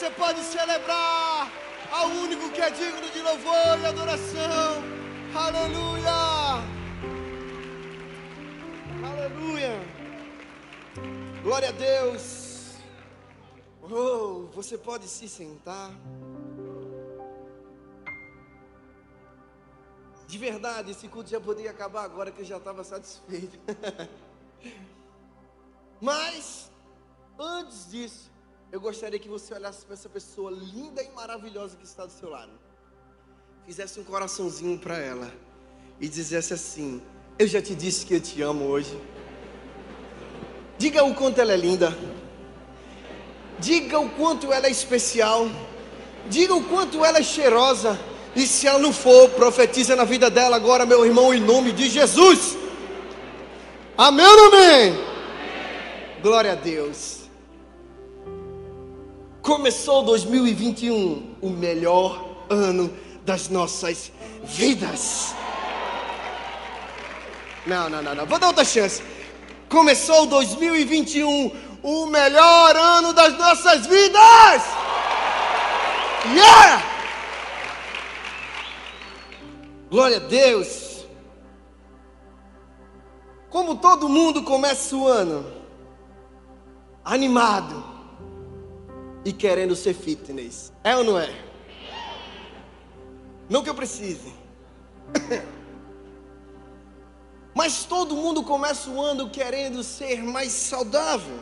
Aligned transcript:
você 0.00 0.10
pode 0.12 0.40
celebrar 0.40 1.52
ao 1.92 2.06
único 2.08 2.50
que 2.52 2.62
é 2.62 2.70
digno 2.70 3.10
de 3.10 3.20
louvor 3.20 3.78
e 3.82 3.84
adoração. 3.84 4.82
Aleluia! 5.34 6.10
Aleluia! 9.04 9.78
Glória 11.42 11.68
a 11.68 11.72
Deus! 11.72 12.76
Oh, 13.82 14.46
você 14.54 14.78
pode 14.78 15.06
se 15.06 15.28
sentar. 15.28 15.90
De 20.26 20.38
verdade, 20.38 20.92
esse 20.92 21.08
culto 21.08 21.28
já 21.28 21.38
poderia 21.42 21.72
acabar 21.72 22.04
agora 22.04 22.30
que 22.30 22.40
eu 22.40 22.46
já 22.46 22.56
estava 22.56 22.82
satisfeito. 22.84 23.58
Mas, 26.00 26.70
antes 27.38 27.90
disso, 27.90 28.29
eu 28.72 28.80
gostaria 28.80 29.18
que 29.18 29.28
você 29.28 29.52
olhasse 29.52 29.84
para 29.84 29.94
essa 29.94 30.08
pessoa 30.08 30.50
linda 30.50 31.02
e 31.02 31.10
maravilhosa 31.10 31.76
que 31.76 31.84
está 31.84 32.06
do 32.06 32.12
seu 32.12 32.30
lado. 32.30 32.52
Fizesse 33.66 33.98
um 33.98 34.04
coraçãozinho 34.04 34.78
para 34.78 34.96
ela 34.96 35.32
e 36.00 36.08
dissesse 36.08 36.54
assim: 36.54 37.02
Eu 37.38 37.48
já 37.48 37.60
te 37.60 37.74
disse 37.74 38.06
que 38.06 38.14
eu 38.14 38.20
te 38.20 38.40
amo 38.42 38.66
hoje. 38.66 38.96
Diga 40.78 41.04
o 41.04 41.14
quanto 41.14 41.40
ela 41.40 41.52
é 41.52 41.56
linda. 41.56 41.96
Diga 43.58 43.98
o 43.98 44.08
quanto 44.10 44.52
ela 44.52 44.66
é 44.66 44.70
especial. 44.70 45.48
Diga 46.28 46.54
o 46.54 46.64
quanto 46.64 47.04
ela 47.04 47.18
é 47.18 47.22
cheirosa. 47.22 47.98
E 48.36 48.46
se 48.46 48.68
ela 48.68 48.78
não 48.78 48.92
for, 48.92 49.28
profetiza 49.30 49.96
na 49.96 50.04
vida 50.04 50.30
dela 50.30 50.54
agora, 50.54 50.86
meu 50.86 51.04
irmão, 51.04 51.34
em 51.34 51.40
nome 51.40 51.72
de 51.72 51.88
Jesus. 51.90 52.56
Amém 53.98 54.24
ou 54.24 54.46
amém? 54.46 54.92
amém? 54.92 55.04
Glória 56.22 56.52
a 56.52 56.54
Deus. 56.54 57.19
Começou 59.50 60.04
2021, 60.04 61.34
o 61.42 61.50
melhor 61.50 62.24
ano 62.48 62.88
das 63.24 63.48
nossas 63.48 64.12
vidas. 64.44 65.34
Não, 67.66 67.90
não, 67.90 68.00
não, 68.00 68.14
não. 68.14 68.26
Vou 68.26 68.38
dar 68.38 68.46
outra 68.46 68.64
chance. 68.64 69.02
Começou 69.68 70.26
2021, 70.26 71.50
o 71.82 72.06
melhor 72.06 72.76
ano 72.76 73.12
das 73.12 73.36
nossas 73.36 73.88
vidas. 73.88 74.62
Yeah! 76.32 76.82
Glória 79.90 80.18
a 80.18 80.20
Deus. 80.20 81.04
Como 83.50 83.78
todo 83.78 84.08
mundo 84.08 84.44
começa 84.44 84.94
o 84.94 85.08
ano 85.08 85.44
animado 87.04 87.99
e 89.24 89.32
querendo 89.32 89.74
ser 89.74 89.94
fitness. 89.94 90.72
É 90.82 90.96
ou 90.96 91.04
não 91.04 91.18
é? 91.18 91.30
Não 93.48 93.62
que 93.62 93.70
eu 93.70 93.74
precise. 93.74 94.32
Mas 97.54 97.84
todo 97.84 98.14
mundo 98.14 98.42
começa 98.42 98.88
o 98.88 99.00
ano 99.00 99.28
querendo 99.28 99.82
ser 99.82 100.22
mais 100.22 100.52
saudável, 100.52 101.40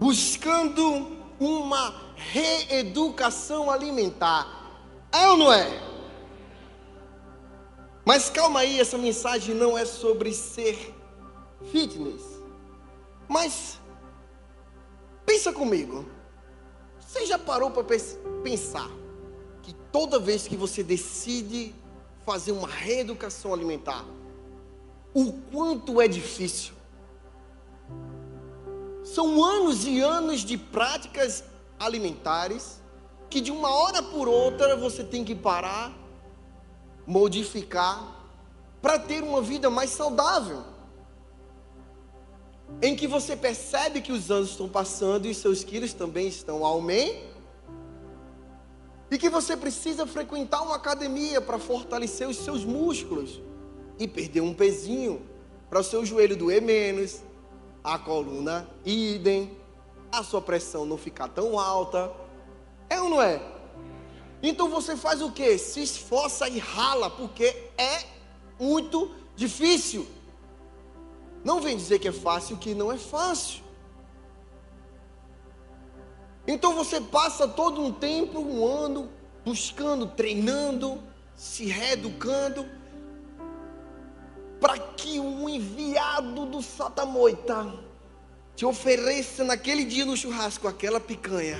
buscando 0.00 1.16
uma 1.38 1.94
reeducação 2.16 3.70
alimentar. 3.70 4.46
É 5.12 5.28
ou 5.28 5.36
não 5.36 5.52
é? 5.52 5.86
Mas 8.04 8.28
calma 8.30 8.60
aí, 8.60 8.80
essa 8.80 8.98
mensagem 8.98 9.54
não 9.54 9.76
é 9.76 9.84
sobre 9.84 10.32
ser 10.32 10.94
fitness. 11.70 12.22
Mas 13.28 13.80
pensa 15.26 15.52
comigo. 15.52 16.06
Você 17.00 17.26
já 17.26 17.38
parou 17.38 17.70
para 17.70 17.84
pensar 18.42 18.90
que 19.62 19.74
toda 19.92 20.18
vez 20.18 20.46
que 20.46 20.56
você 20.56 20.82
decide 20.82 21.74
fazer 22.24 22.52
uma 22.52 22.68
reeducação 22.68 23.52
alimentar, 23.52 24.04
o 25.12 25.32
quanto 25.52 26.00
é 26.00 26.08
difícil? 26.08 26.74
São 29.04 29.44
anos 29.44 29.84
e 29.84 30.00
anos 30.00 30.40
de 30.40 30.56
práticas 30.56 31.44
alimentares 31.78 32.80
que 33.28 33.40
de 33.40 33.50
uma 33.50 33.70
hora 33.70 34.02
por 34.02 34.28
outra 34.28 34.76
você 34.76 35.02
tem 35.02 35.24
que 35.24 35.34
parar, 35.34 35.92
modificar 37.06 38.16
para 38.80 38.98
ter 38.98 39.22
uma 39.22 39.40
vida 39.40 39.68
mais 39.70 39.90
saudável. 39.90 40.62
Em 42.82 42.94
que 42.94 43.06
você 43.06 43.36
percebe 43.36 44.00
que 44.00 44.12
os 44.12 44.30
anos 44.30 44.50
estão 44.50 44.68
passando 44.68 45.26
e 45.26 45.34
seus 45.34 45.64
quilos 45.64 45.92
também 45.92 46.28
estão 46.28 46.64
aumentando. 46.64 47.36
E 49.10 49.18
que 49.18 49.30
você 49.30 49.56
precisa 49.56 50.06
frequentar 50.06 50.62
uma 50.62 50.74
academia 50.74 51.40
para 51.40 51.58
fortalecer 51.58 52.28
os 52.28 52.38
seus 52.38 52.64
músculos 52.64 53.40
e 53.98 54.08
perder 54.08 54.40
um 54.40 54.52
pezinho 54.52 55.22
para 55.70 55.80
o 55.80 55.84
seu 55.84 56.04
joelho 56.04 56.36
doer 56.36 56.60
menos, 56.60 57.22
a 57.82 57.98
coluna 57.98 58.68
idem, 58.84 59.56
a 60.10 60.22
sua 60.22 60.42
pressão 60.42 60.84
não 60.84 60.96
ficar 60.96 61.28
tão 61.28 61.58
alta. 61.58 62.12
É 62.90 63.00
ou 63.00 63.08
não 63.08 63.22
é? 63.22 63.40
Então 64.42 64.68
você 64.68 64.96
faz 64.96 65.22
o 65.22 65.30
que? 65.30 65.56
Se 65.56 65.82
esforça 65.82 66.48
e 66.48 66.58
rala, 66.58 67.08
porque 67.08 67.70
é 67.78 68.04
muito 68.58 69.10
difícil. 69.34 70.06
Não 71.46 71.60
vem 71.60 71.76
dizer 71.76 72.00
que 72.00 72.08
é 72.08 72.12
fácil, 72.12 72.56
que 72.56 72.74
não 72.74 72.90
é 72.90 72.98
fácil. 72.98 73.62
Então 76.44 76.74
você 76.74 77.00
passa 77.00 77.46
todo 77.46 77.80
um 77.80 77.92
tempo, 77.92 78.40
um 78.40 78.66
ano, 78.66 79.08
buscando, 79.44 80.08
treinando, 80.08 81.00
se 81.36 81.66
reeducando, 81.66 82.66
para 84.60 84.76
que 84.76 85.20
o 85.20 85.48
enviado 85.48 86.46
do 86.46 86.60
Satamoita 86.60 87.72
te 88.56 88.66
ofereça 88.66 89.44
naquele 89.44 89.84
dia 89.84 90.04
no 90.04 90.16
churrasco 90.16 90.66
aquela 90.66 90.98
picanha, 90.98 91.58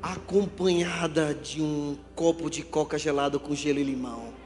acompanhada 0.00 1.34
de 1.34 1.60
um 1.60 1.98
copo 2.14 2.48
de 2.48 2.62
coca 2.62 2.96
gelado 2.96 3.40
com 3.40 3.52
gelo 3.52 3.80
e 3.80 3.82
limão. 3.82 4.41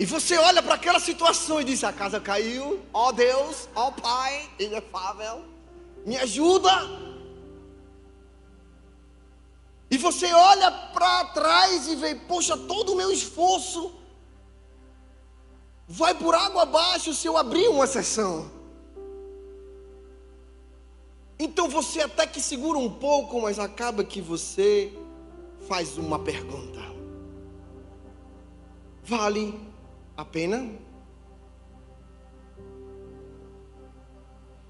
E 0.00 0.06
você 0.06 0.38
olha 0.38 0.62
para 0.62 0.76
aquela 0.76 0.98
situação 0.98 1.60
e 1.60 1.64
diz: 1.64 1.84
a 1.84 1.92
casa 1.92 2.18
caiu, 2.18 2.80
ó 2.90 3.08
oh 3.08 3.12
Deus, 3.12 3.68
ó 3.74 3.88
oh 3.88 3.92
Pai 3.92 4.48
inefável, 4.58 5.44
me 6.06 6.16
ajuda. 6.16 6.72
E 9.90 9.98
você 9.98 10.32
olha 10.32 10.70
para 10.70 11.26
trás 11.26 11.86
e 11.86 11.96
vê: 11.96 12.14
poxa, 12.14 12.56
todo 12.56 12.94
o 12.94 12.96
meu 12.96 13.12
esforço 13.12 13.94
vai 15.86 16.14
por 16.14 16.34
água 16.34 16.62
abaixo 16.62 17.12
se 17.12 17.26
eu 17.26 17.36
abrir 17.36 17.68
uma 17.68 17.86
sessão. 17.86 18.50
Então 21.38 21.68
você 21.68 22.00
até 22.00 22.26
que 22.26 22.40
segura 22.40 22.78
um 22.78 22.90
pouco, 22.90 23.42
mas 23.42 23.58
acaba 23.58 24.02
que 24.02 24.22
você 24.22 24.94
faz 25.68 25.98
uma 25.98 26.18
pergunta: 26.18 26.80
vale 29.04 29.69
a 30.20 30.24
pena? 30.24 30.70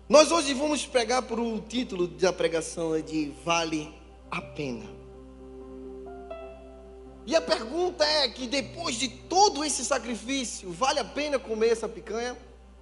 Nós 0.08 0.30
hoje 0.30 0.54
vamos 0.54 0.86
pegar 0.86 1.22
por 1.22 1.40
o 1.40 1.60
título 1.60 2.06
da 2.06 2.32
pregação 2.32 3.00
de 3.00 3.32
Vale 3.44 3.92
a 4.30 4.40
Pena. 4.40 4.86
E 7.26 7.34
a 7.34 7.40
pergunta 7.40 8.04
é 8.04 8.28
que 8.28 8.46
depois 8.46 8.94
de 8.96 9.08
todo 9.08 9.64
esse 9.64 9.84
sacrifício, 9.84 10.70
vale 10.72 11.00
a 11.00 11.04
pena 11.04 11.38
comer 11.38 11.70
essa 11.70 11.88
picanha? 11.88 12.36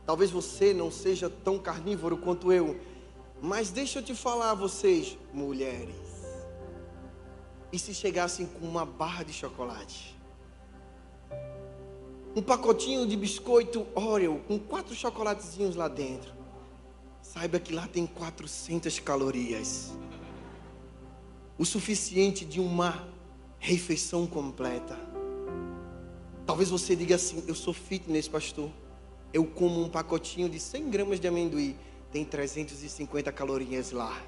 Talvez 0.07 0.31
você 0.31 0.73
não 0.73 0.91
seja 0.91 1.29
tão 1.29 1.59
carnívoro 1.59 2.17
quanto 2.17 2.53
eu, 2.53 2.79
mas 3.43 3.71
deixa 3.71 3.99
eu 3.99 4.03
te 4.03 4.15
falar 4.15 4.55
vocês, 4.55 5.19
mulheres. 5.33 5.95
E 7.71 7.79
se 7.79 7.93
chegassem 7.95 8.47
com 8.47 8.67
uma 8.67 8.87
barra 8.87 9.23
de 9.23 9.33
chocolate? 9.33 10.18
Um 12.35 12.43
pacotinho 12.43 13.07
de 13.07 13.17
biscoito 13.17 13.87
Oreo 13.95 14.41
com 14.47 14.59
quatro 14.59 14.95
chocolatezinhos 14.95 15.77
lá 15.77 15.89
dentro. 15.89 16.33
Saiba 17.23 17.59
que 17.59 17.73
lá 17.73 17.87
tem 17.87 18.07
400 18.07 18.99
calorias. 19.01 19.93
O 21.59 21.65
suficiente 21.65 22.45
de 22.45 22.61
uma 22.61 23.09
refeição 23.59 24.27
completa. 24.27 24.97
Talvez 26.47 26.71
você 26.71 26.95
diga 26.95 27.17
assim: 27.17 27.43
Eu 27.47 27.55
sou 27.55 27.75
fitness, 27.75 28.29
pastor. 28.29 28.71
Eu 29.33 29.45
como 29.45 29.83
um 29.83 29.89
pacotinho 29.89 30.49
de 30.49 30.61
100 30.61 30.91
gramas 30.91 31.21
de 31.21 31.27
amendoim. 31.27 31.77
Tem 32.11 32.25
350 32.25 33.31
calorias 33.33 33.91
lá. 33.91 34.23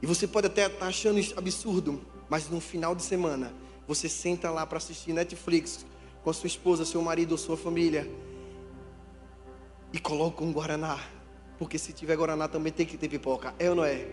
E 0.00 0.06
você 0.06 0.26
pode 0.26 0.46
até 0.46 0.66
estar 0.66 0.86
achando 0.86 1.18
isso 1.18 1.38
absurdo, 1.38 2.00
mas 2.28 2.48
no 2.48 2.60
final 2.60 2.94
de 2.94 3.02
semana 3.02 3.52
você 3.86 4.08
senta 4.08 4.50
lá 4.50 4.66
para 4.66 4.78
assistir 4.78 5.12
Netflix 5.12 5.84
com 6.22 6.30
a 6.30 6.32
sua 6.32 6.46
esposa, 6.46 6.84
seu 6.84 7.02
marido 7.02 7.32
ou 7.32 7.38
sua 7.38 7.56
família 7.56 8.10
e 9.94 9.98
coloca 10.00 10.42
um 10.42 10.52
guaraná, 10.52 10.98
Porque 11.56 11.78
se 11.78 11.92
tiver 11.92 12.16
Guaraná 12.16 12.48
também 12.48 12.72
tem 12.72 12.84
que 12.84 12.96
ter 12.96 13.08
pipoca. 13.08 13.54
É 13.60 13.70
ou 13.70 13.76
não 13.76 13.84
é? 13.84 14.08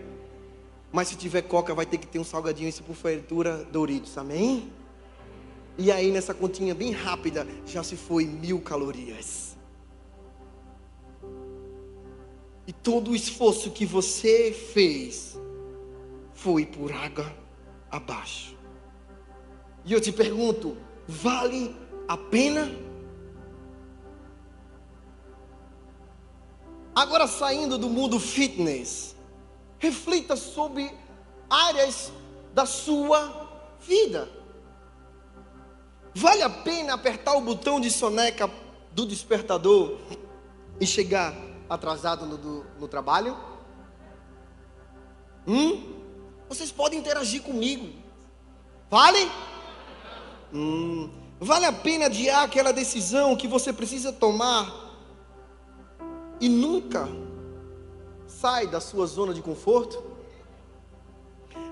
Mas 0.92 1.08
se 1.08 1.16
tiver 1.16 1.42
coca, 1.42 1.74
vai 1.74 1.84
ter 1.84 1.98
que 1.98 2.06
ter 2.06 2.20
um 2.20 2.24
salgadinho 2.24 2.68
e 2.68 2.72
se 2.72 2.82
por 2.82 2.94
fritura, 2.94 3.64
Doritos. 3.64 4.16
Amém? 4.16 4.70
E 5.76 5.90
aí, 5.90 6.12
nessa 6.12 6.32
continha 6.32 6.72
bem 6.72 6.92
rápida, 6.92 7.44
já 7.66 7.82
se 7.82 7.96
foi 7.96 8.26
mil 8.26 8.60
calorias. 8.60 9.56
E 12.64 12.72
todo 12.72 13.10
o 13.10 13.16
esforço 13.16 13.72
que 13.72 13.84
você 13.84 14.52
fez 14.52 15.36
foi 16.32 16.64
por 16.64 16.92
água 16.92 17.34
abaixo. 17.90 18.56
E 19.84 19.92
eu 19.92 20.00
te 20.00 20.12
pergunto: 20.12 20.76
vale 21.06 21.76
a 22.08 22.16
pena? 22.16 22.70
Agora, 26.94 27.26
saindo 27.26 27.78
do 27.78 27.88
mundo 27.88 28.20
fitness, 28.20 29.16
reflita 29.78 30.36
sobre 30.36 30.92
áreas 31.48 32.12
da 32.54 32.66
sua 32.66 33.48
vida. 33.80 34.28
Vale 36.14 36.42
a 36.42 36.50
pena 36.50 36.92
apertar 36.92 37.34
o 37.34 37.40
botão 37.40 37.80
de 37.80 37.90
soneca 37.90 38.50
do 38.92 39.06
despertador 39.06 39.98
e 40.78 40.86
chegar 40.86 41.34
atrasado 41.68 42.26
no, 42.26 42.36
do, 42.36 42.66
no 42.78 42.86
trabalho? 42.86 43.36
Hum? 45.46 46.02
Vocês 46.48 46.70
podem 46.70 46.98
interagir 46.98 47.42
comigo. 47.42 47.88
Vale? 48.90 49.30
Hum. 50.52 51.10
Vale 51.40 51.66
a 51.66 51.72
pena 51.72 52.06
adiar 52.06 52.44
aquela 52.44 52.72
decisão 52.72 53.34
que 53.34 53.48
você 53.48 53.72
precisa 53.72 54.12
tomar 54.12 54.92
e 56.40 56.48
nunca 56.48 57.08
sai 58.26 58.66
da 58.66 58.80
sua 58.80 59.06
zona 59.06 59.34
de 59.34 59.42
conforto? 59.42 60.02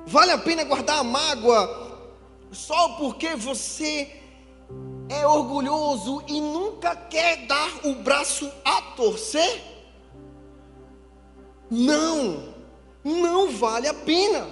Vale 0.07 0.33
a 0.33 0.39
pena 0.39 0.65
guardar 0.65 0.99
a 0.99 1.05
mágoa 1.05 1.91
só 2.51 2.91
porque 2.97 3.37
você 3.37 4.21
é 5.09 5.27
orgulhoso 5.27 6.23
e 6.27 6.41
nunca 6.41 6.97
quer 6.97 7.47
dar 7.47 7.87
o 7.87 7.95
braço 7.97 8.51
a 8.65 8.83
torcer? 8.97 9.63
Não, 11.71 12.55
não 13.05 13.51
vale 13.51 13.87
a 13.87 13.95
pena. 13.95 14.47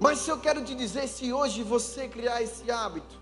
Mas 0.00 0.20
se 0.20 0.30
eu 0.30 0.38
quero 0.38 0.64
te 0.64 0.74
dizer, 0.74 1.08
se 1.08 1.32
hoje 1.32 1.62
você 1.62 2.08
criar 2.08 2.40
esse 2.42 2.70
hábito, 2.70 3.18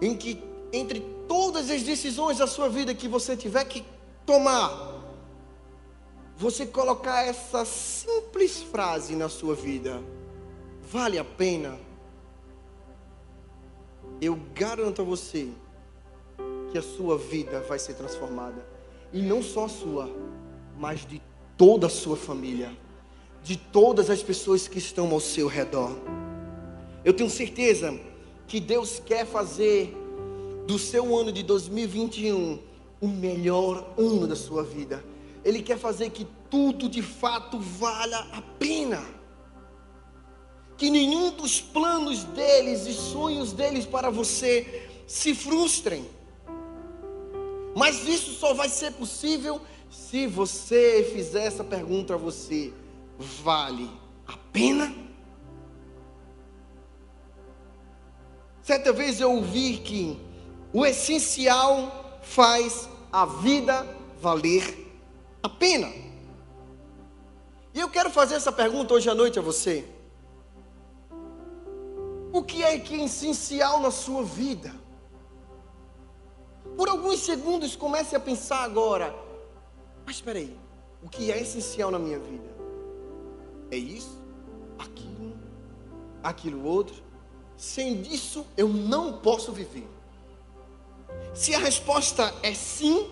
em 0.00 0.16
que 0.16 0.42
entre 0.72 1.00
todas 1.28 1.70
as 1.70 1.82
decisões 1.82 2.38
da 2.38 2.46
sua 2.46 2.68
vida 2.68 2.94
que 2.94 3.08
você 3.08 3.36
tiver 3.36 3.64
que 3.64 3.84
tomar, 4.24 4.90
você 6.36 6.64
colocar 6.64 7.22
essa 7.22 7.64
simples 7.64 8.62
frase 8.62 9.14
na 9.14 9.28
sua 9.28 9.54
vida, 9.54 10.02
vale 10.90 11.18
a 11.18 11.24
pena? 11.24 11.78
Eu 14.20 14.38
garanto 14.54 15.02
a 15.02 15.04
você 15.04 15.50
que 16.70 16.78
a 16.78 16.82
sua 16.82 17.18
vida 17.18 17.60
vai 17.60 17.78
ser 17.78 17.94
transformada. 17.94 18.64
E 19.12 19.20
não 19.20 19.42
só 19.42 19.64
a 19.64 19.68
sua, 19.68 20.10
mas 20.78 21.04
de 21.04 21.20
toda 21.56 21.88
a 21.88 21.90
sua 21.90 22.16
família, 22.16 22.74
de 23.42 23.56
todas 23.56 24.10
as 24.10 24.22
pessoas 24.22 24.68
que 24.68 24.78
estão 24.78 25.10
ao 25.10 25.20
seu 25.20 25.46
redor. 25.46 25.96
Eu 27.04 27.12
tenho 27.12 27.30
certeza 27.30 27.98
que 28.46 28.60
Deus 28.60 29.00
quer 29.04 29.24
fazer 29.26 29.96
do 30.66 30.78
seu 30.78 31.16
ano 31.16 31.32
de 31.32 31.42
2021 31.42 32.58
o 33.00 33.08
melhor 33.08 33.94
ano 33.96 34.26
da 34.26 34.36
sua 34.36 34.62
vida. 34.62 35.02
Ele 35.44 35.62
quer 35.62 35.78
fazer 35.78 36.10
que 36.10 36.26
tudo 36.50 36.88
de 36.88 37.00
fato 37.00 37.58
valha 37.58 38.18
a 38.32 38.42
pena. 38.58 39.02
Que 40.76 40.90
nenhum 40.90 41.30
dos 41.30 41.60
planos 41.60 42.24
deles 42.24 42.86
e 42.86 42.92
sonhos 42.92 43.52
deles 43.52 43.86
para 43.86 44.10
você 44.10 44.88
se 45.06 45.34
frustrem. 45.34 46.04
Mas 47.74 48.06
isso 48.06 48.32
só 48.32 48.52
vai 48.52 48.68
ser 48.68 48.92
possível 48.92 49.60
se 49.90 50.26
você 50.26 51.08
fizer 51.12 51.46
essa 51.46 51.64
pergunta 51.64 52.14
a 52.14 52.16
você: 52.16 52.72
vale 53.20 53.90
a 54.26 54.36
pena? 54.52 54.92
Certa 58.62 58.92
vez 58.92 59.20
eu 59.20 59.32
ouvi 59.32 59.78
que 59.78 60.20
o 60.72 60.86
essencial 60.86 62.18
faz 62.22 62.88
a 63.12 63.26
vida 63.26 63.86
valer 64.20 64.86
a 65.42 65.48
pena. 65.48 65.88
E 67.74 67.80
eu 67.80 67.88
quero 67.88 68.10
fazer 68.10 68.34
essa 68.34 68.52
pergunta 68.52 68.94
hoje 68.94 69.08
à 69.08 69.14
noite 69.14 69.38
a 69.38 69.42
você. 69.42 69.86
O 72.32 72.42
que 72.42 72.62
é 72.62 72.78
que 72.78 73.00
é 73.00 73.04
essencial 73.04 73.80
na 73.80 73.90
sua 73.90 74.22
vida? 74.22 74.72
Por 76.76 76.88
alguns 76.88 77.20
segundos 77.20 77.74
comece 77.74 78.14
a 78.14 78.20
pensar 78.20 78.62
agora. 78.62 79.14
Mas 80.06 80.16
espera 80.16 80.38
aí, 80.38 80.56
o 81.02 81.08
que 81.08 81.30
é 81.30 81.40
essencial 81.40 81.90
na 81.90 81.98
minha 81.98 82.18
vida? 82.18 82.49
É 83.70 83.76
isso? 83.76 84.20
Aquilo? 84.78 85.38
Aquilo 86.22 86.64
outro? 86.64 87.02
Sem 87.56 88.02
disso 88.02 88.46
eu 88.56 88.68
não 88.68 89.18
posso 89.18 89.52
viver. 89.52 89.86
Se 91.34 91.54
a 91.54 91.58
resposta 91.58 92.34
é 92.42 92.54
sim, 92.54 93.10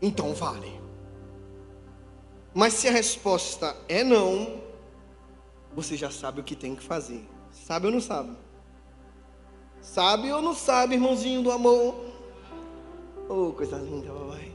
então 0.00 0.34
vale. 0.34 0.80
Mas 2.54 2.74
se 2.74 2.86
a 2.88 2.92
resposta 2.92 3.76
é 3.88 4.04
não, 4.04 4.62
você 5.74 5.96
já 5.96 6.10
sabe 6.10 6.40
o 6.40 6.44
que 6.44 6.54
tem 6.54 6.76
que 6.76 6.82
fazer. 6.82 7.28
Sabe 7.50 7.86
ou 7.86 7.92
não 7.92 8.00
sabe? 8.00 8.36
Sabe 9.80 10.32
ou 10.32 10.40
não 10.40 10.54
sabe, 10.54 10.94
irmãozinho 10.94 11.42
do 11.42 11.50
amor? 11.50 11.94
Oh, 13.28 13.52
coisa 13.52 13.76
linda, 13.76 14.12
papai. 14.12 14.52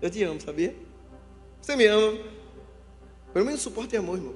Eu 0.00 0.10
te 0.10 0.22
amo, 0.24 0.40
sabia? 0.40 0.74
Você 1.60 1.76
me 1.76 1.86
ama. 1.86 2.18
Pelo 3.32 3.46
menos 3.46 3.62
suporte 3.62 3.94
e 3.94 3.98
amor, 3.98 4.18
irmão. 4.18 4.34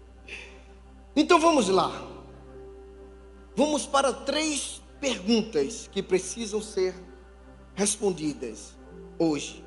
então 1.14 1.38
vamos 1.38 1.68
lá. 1.68 1.90
Vamos 3.54 3.86
para 3.86 4.12
três 4.12 4.80
perguntas 5.00 5.88
que 5.92 6.02
precisam 6.02 6.62
ser 6.62 6.94
respondidas 7.74 8.74
hoje. 9.18 9.64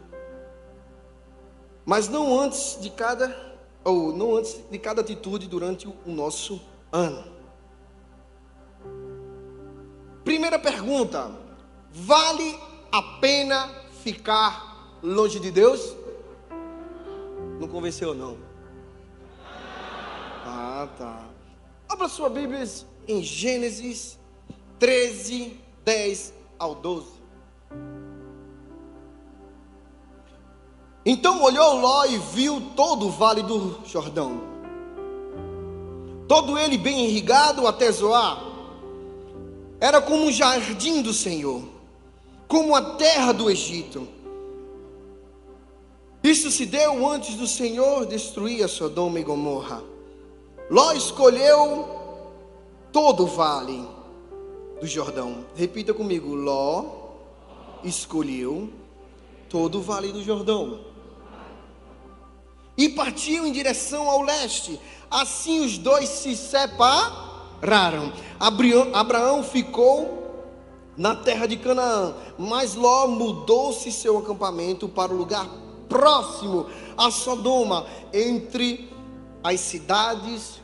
Mas 1.85 2.07
não 2.07 2.39
antes 2.39 2.79
de 2.81 2.89
cada 2.89 3.51
ou 3.83 4.15
não 4.15 4.37
antes 4.37 4.59
de 4.69 4.77
cada 4.77 5.01
atitude 5.01 5.47
durante 5.47 5.87
o 5.87 6.11
nosso 6.11 6.61
ano. 6.91 7.23
Primeira 10.23 10.59
pergunta: 10.59 11.31
vale 11.91 12.57
a 12.91 13.01
pena 13.19 13.69
ficar 14.03 14.99
longe 15.01 15.39
de 15.39 15.51
Deus? 15.51 15.95
Não 17.61 17.67
convenceu 17.67 18.15
não. 18.15 18.37
Ah, 20.43 20.87
tá. 20.97 21.29
Abra 21.87 22.07
sua 22.07 22.27
Bíblia 22.27 22.67
em 23.07 23.21
Gênesis 23.21 24.19
13, 24.79 25.59
10 25.85 26.33
ao 26.57 26.73
12. 26.73 27.05
Então 31.05 31.43
olhou 31.43 31.79
Ló 31.79 32.05
e 32.05 32.17
viu 32.17 32.71
todo 32.75 33.05
o 33.05 33.11
vale 33.11 33.43
do 33.43 33.79
Jordão, 33.85 34.41
todo 36.27 36.57
ele 36.57 36.79
bem 36.79 37.05
irrigado 37.05 37.67
até 37.67 37.91
Zoar, 37.91 38.41
era 39.79 40.01
como 40.01 40.25
um 40.25 40.31
jardim 40.31 41.03
do 41.03 41.13
Senhor, 41.13 41.63
como 42.47 42.75
a 42.75 42.95
terra 42.95 43.31
do 43.31 43.51
Egito. 43.51 44.20
Isso 46.23 46.51
se 46.51 46.67
deu 46.67 47.07
antes 47.07 47.35
do 47.35 47.47
Senhor 47.47 48.05
destruir 48.05 48.63
a 48.63 48.67
Sodoma 48.67 49.19
e 49.19 49.23
Gomorra. 49.23 49.83
Ló 50.69 50.93
escolheu 50.93 51.89
todo 52.91 53.23
o 53.23 53.27
vale 53.27 53.87
do 54.79 54.85
Jordão. 54.85 55.45
Repita 55.55 55.93
comigo: 55.93 56.35
Ló 56.35 56.85
escolheu 57.83 58.69
todo 59.49 59.79
o 59.79 59.81
vale 59.81 60.11
do 60.11 60.23
Jordão. 60.23 60.79
E 62.77 62.87
partiu 62.87 63.45
em 63.45 63.51
direção 63.51 64.09
ao 64.09 64.21
leste. 64.21 64.79
Assim 65.09 65.59
os 65.65 65.77
dois 65.77 66.07
se 66.07 66.35
separaram. 66.35 68.13
Abraão 68.93 69.43
ficou 69.43 70.19
na 70.95 71.15
terra 71.15 71.47
de 71.47 71.57
Canaã, 71.57 72.13
mas 72.37 72.75
Ló 72.75 73.07
mudou-se 73.07 73.91
seu 73.91 74.19
acampamento 74.19 74.87
para 74.87 75.11
o 75.11 75.17
lugar 75.17 75.47
próximo 75.91 76.67
a 76.97 77.11
Sodoma, 77.11 77.85
entre 78.13 78.89
as 79.43 79.59
cidades 79.59 80.61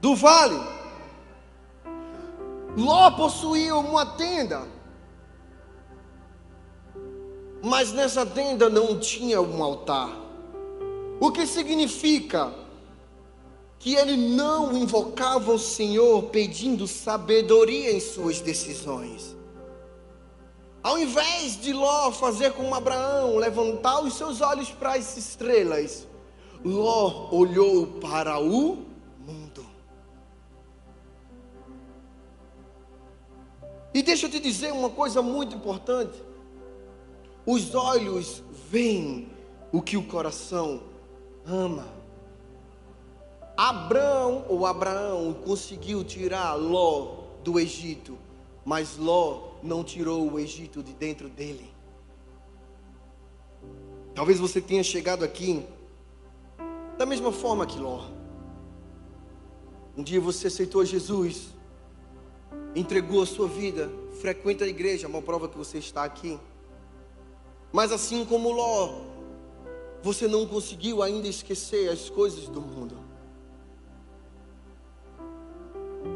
do 0.00 0.14
vale. 0.14 0.60
Ló 2.76 3.10
possuía 3.10 3.74
uma 3.74 4.06
tenda, 4.06 4.68
mas 7.60 7.92
nessa 7.92 8.24
tenda 8.24 8.70
não 8.70 9.00
tinha 9.00 9.42
um 9.42 9.60
altar. 9.64 10.10
O 11.20 11.32
que 11.32 11.44
significa 11.44 12.54
que 13.80 13.96
ele 13.96 14.16
não 14.16 14.72
invocava 14.76 15.52
o 15.52 15.58
Senhor 15.58 16.24
pedindo 16.24 16.86
sabedoria 16.86 17.92
em 17.92 17.98
suas 18.00 18.40
decisões. 18.40 19.37
Ao 20.88 20.98
invés 20.98 21.60
de 21.60 21.70
Ló 21.74 22.10
fazer 22.10 22.54
como 22.54 22.74
Abraão, 22.74 23.36
levantar 23.36 24.00
os 24.00 24.14
seus 24.14 24.40
olhos 24.40 24.70
para 24.70 24.94
as 24.94 25.18
estrelas, 25.18 26.08
Ló 26.64 27.28
olhou 27.30 27.86
para 28.00 28.40
o 28.40 28.86
mundo. 29.18 29.66
E 33.92 34.02
deixa 34.02 34.24
eu 34.24 34.30
te 34.30 34.40
dizer 34.40 34.72
uma 34.72 34.88
coisa 34.88 35.20
muito 35.20 35.54
importante. 35.54 36.22
Os 37.44 37.74
olhos 37.74 38.42
veem 38.70 39.28
o 39.70 39.82
que 39.82 39.98
o 39.98 40.04
coração 40.04 40.80
ama. 41.44 41.86
Abraão 43.54 44.46
ou 44.48 44.64
Abraão 44.64 45.34
conseguiu 45.44 46.02
tirar 46.02 46.54
Ló 46.54 47.08
do 47.44 47.60
Egito, 47.60 48.16
mas 48.64 48.96
Ló 48.96 49.47
não 49.62 49.82
tirou 49.84 50.30
o 50.30 50.38
Egito 50.38 50.82
de 50.82 50.92
dentro 50.92 51.28
dele. 51.28 51.72
Talvez 54.14 54.38
você 54.38 54.60
tenha 54.60 54.82
chegado 54.82 55.24
aqui 55.24 55.64
da 56.96 57.06
mesma 57.06 57.30
forma 57.30 57.64
que 57.64 57.78
Ló. 57.78 58.08
Um 59.96 60.02
dia 60.02 60.20
você 60.20 60.48
aceitou 60.48 60.84
Jesus, 60.84 61.54
entregou 62.74 63.22
a 63.22 63.26
sua 63.26 63.46
vida, 63.46 63.90
frequenta 64.20 64.64
a 64.64 64.68
igreja, 64.68 65.06
é 65.06 65.08
uma 65.08 65.22
prova 65.22 65.48
que 65.48 65.56
você 65.56 65.78
está 65.78 66.02
aqui. 66.02 66.38
Mas 67.72 67.92
assim 67.92 68.24
como 68.24 68.50
Ló, 68.50 69.02
você 70.02 70.26
não 70.26 70.46
conseguiu 70.46 71.02
ainda 71.02 71.28
esquecer 71.28 71.88
as 71.88 72.10
coisas 72.10 72.48
do 72.48 72.60
mundo. 72.60 72.97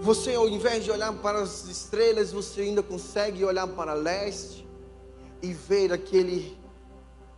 Você, 0.00 0.34
ao 0.34 0.48
invés 0.48 0.84
de 0.84 0.90
olhar 0.90 1.12
para 1.12 1.42
as 1.42 1.64
estrelas, 1.66 2.32
você 2.32 2.62
ainda 2.62 2.82
consegue 2.82 3.44
olhar 3.44 3.66
para 3.68 3.94
leste 3.94 4.66
e 5.40 5.52
ver 5.52 5.92
aquele 5.92 6.56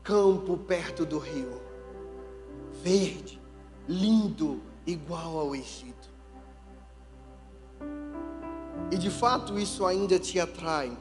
campo 0.03 0.57
perto 0.57 1.05
do 1.07 1.19
rio, 1.19 1.61
verde, 2.83 3.41
lindo, 3.89 4.63
igual 4.87 5.39
ao 5.39 5.57
Egito. 5.57 6.11
E 8.91 8.97
de 8.97 9.11
fato 9.11 9.59
isso 9.59 9.85
ainda 9.87 10.19
te 10.19 10.39
atrai. 10.39 10.97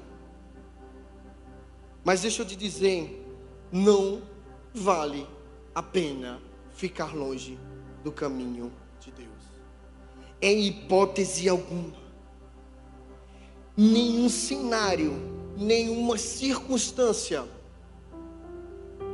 Mas 2.03 2.21
deixa 2.21 2.41
eu 2.41 2.45
te 2.45 2.55
dizer, 2.55 3.25
não 3.71 4.21
vale 4.73 5.27
a 5.75 5.81
pena 5.81 6.41
ficar 6.71 7.15
longe 7.15 7.59
do 8.03 8.11
caminho 8.11 8.71
de 8.99 9.11
Deus. 9.11 9.32
Em 10.45 10.67
hipótese 10.67 11.47
alguma. 11.47 11.93
Nenhum 13.77 14.27
cenário, 14.27 15.13
nenhuma 15.55 16.17
circunstância 16.17 17.45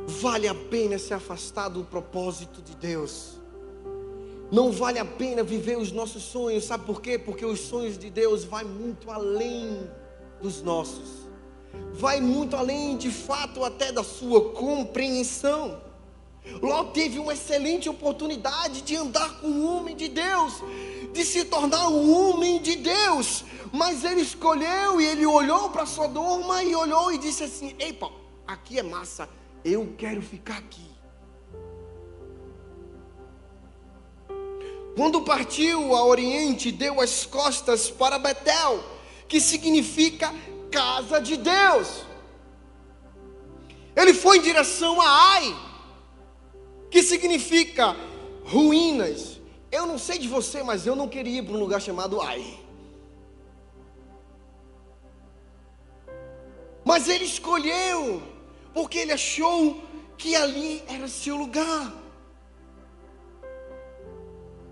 vale 0.08 0.48
a 0.48 0.54
pena 0.56 0.98
se 0.98 1.14
afastar 1.14 1.68
do 1.68 1.84
propósito 1.84 2.60
de 2.60 2.74
Deus. 2.74 3.38
Não 4.50 4.72
vale 4.72 4.98
a 4.98 5.04
pena 5.04 5.44
viver 5.44 5.78
os 5.78 5.92
nossos 5.92 6.24
sonhos, 6.24 6.64
sabe 6.64 6.84
por 6.84 7.00
quê? 7.00 7.16
Porque 7.16 7.46
os 7.46 7.60
sonhos 7.60 7.96
de 7.96 8.10
Deus 8.10 8.42
vai 8.42 8.64
muito 8.64 9.08
além 9.08 9.88
dos 10.42 10.60
nossos. 10.62 11.28
Vai 11.92 12.20
muito 12.20 12.56
além, 12.56 12.96
de 12.96 13.12
fato, 13.12 13.62
até 13.62 13.92
da 13.92 14.02
sua 14.02 14.50
compreensão. 14.50 15.80
Ló 16.60 16.84
teve 16.84 17.18
uma 17.18 17.34
excelente 17.34 17.88
oportunidade 17.88 18.82
de 18.82 18.96
andar 18.96 19.40
com 19.40 19.46
um 19.46 19.76
homem 19.76 19.94
de 19.94 20.08
Deus, 20.08 20.54
de 21.12 21.24
se 21.24 21.44
tornar 21.44 21.88
um 21.88 22.12
homem 22.12 22.60
de 22.60 22.76
Deus, 22.76 23.44
mas 23.72 24.04
ele 24.04 24.20
escolheu 24.20 25.00
e 25.00 25.06
ele 25.06 25.26
olhou 25.26 25.70
para 25.70 25.86
Sodoma 25.86 26.62
e 26.62 26.74
olhou 26.74 27.12
e 27.12 27.18
disse 27.18 27.44
assim: 27.44 27.74
Epa, 27.78 28.10
aqui 28.46 28.78
é 28.78 28.82
massa, 28.82 29.28
eu 29.64 29.94
quero 29.96 30.22
ficar 30.22 30.58
aqui. 30.58 30.90
Quando 34.96 35.22
partiu 35.22 35.94
a 35.94 36.04
Oriente, 36.04 36.70
deu 36.70 37.00
as 37.00 37.24
costas 37.24 37.90
para 37.90 38.18
Betel, 38.18 38.82
que 39.28 39.40
significa 39.40 40.34
casa 40.70 41.20
de 41.20 41.36
Deus. 41.36 42.04
Ele 43.96 44.12
foi 44.12 44.38
em 44.38 44.42
direção 44.42 45.00
a 45.00 45.32
Ai 45.32 45.70
que 46.90 47.02
significa 47.02 47.96
ruínas. 48.44 49.39
Eu 49.70 49.86
não 49.86 49.98
sei 49.98 50.18
de 50.18 50.26
você, 50.26 50.62
mas 50.62 50.86
eu 50.86 50.96
não 50.96 51.08
queria 51.08 51.38
ir 51.38 51.44
para 51.44 51.54
um 51.54 51.60
lugar 51.60 51.80
chamado 51.80 52.20
Ai. 52.20 52.58
Mas 56.84 57.08
ele 57.08 57.24
escolheu, 57.24 58.22
porque 58.74 58.98
ele 58.98 59.12
achou 59.12 59.82
que 60.18 60.34
ali 60.34 60.82
era 60.88 61.06
seu 61.06 61.36
lugar. 61.36 61.94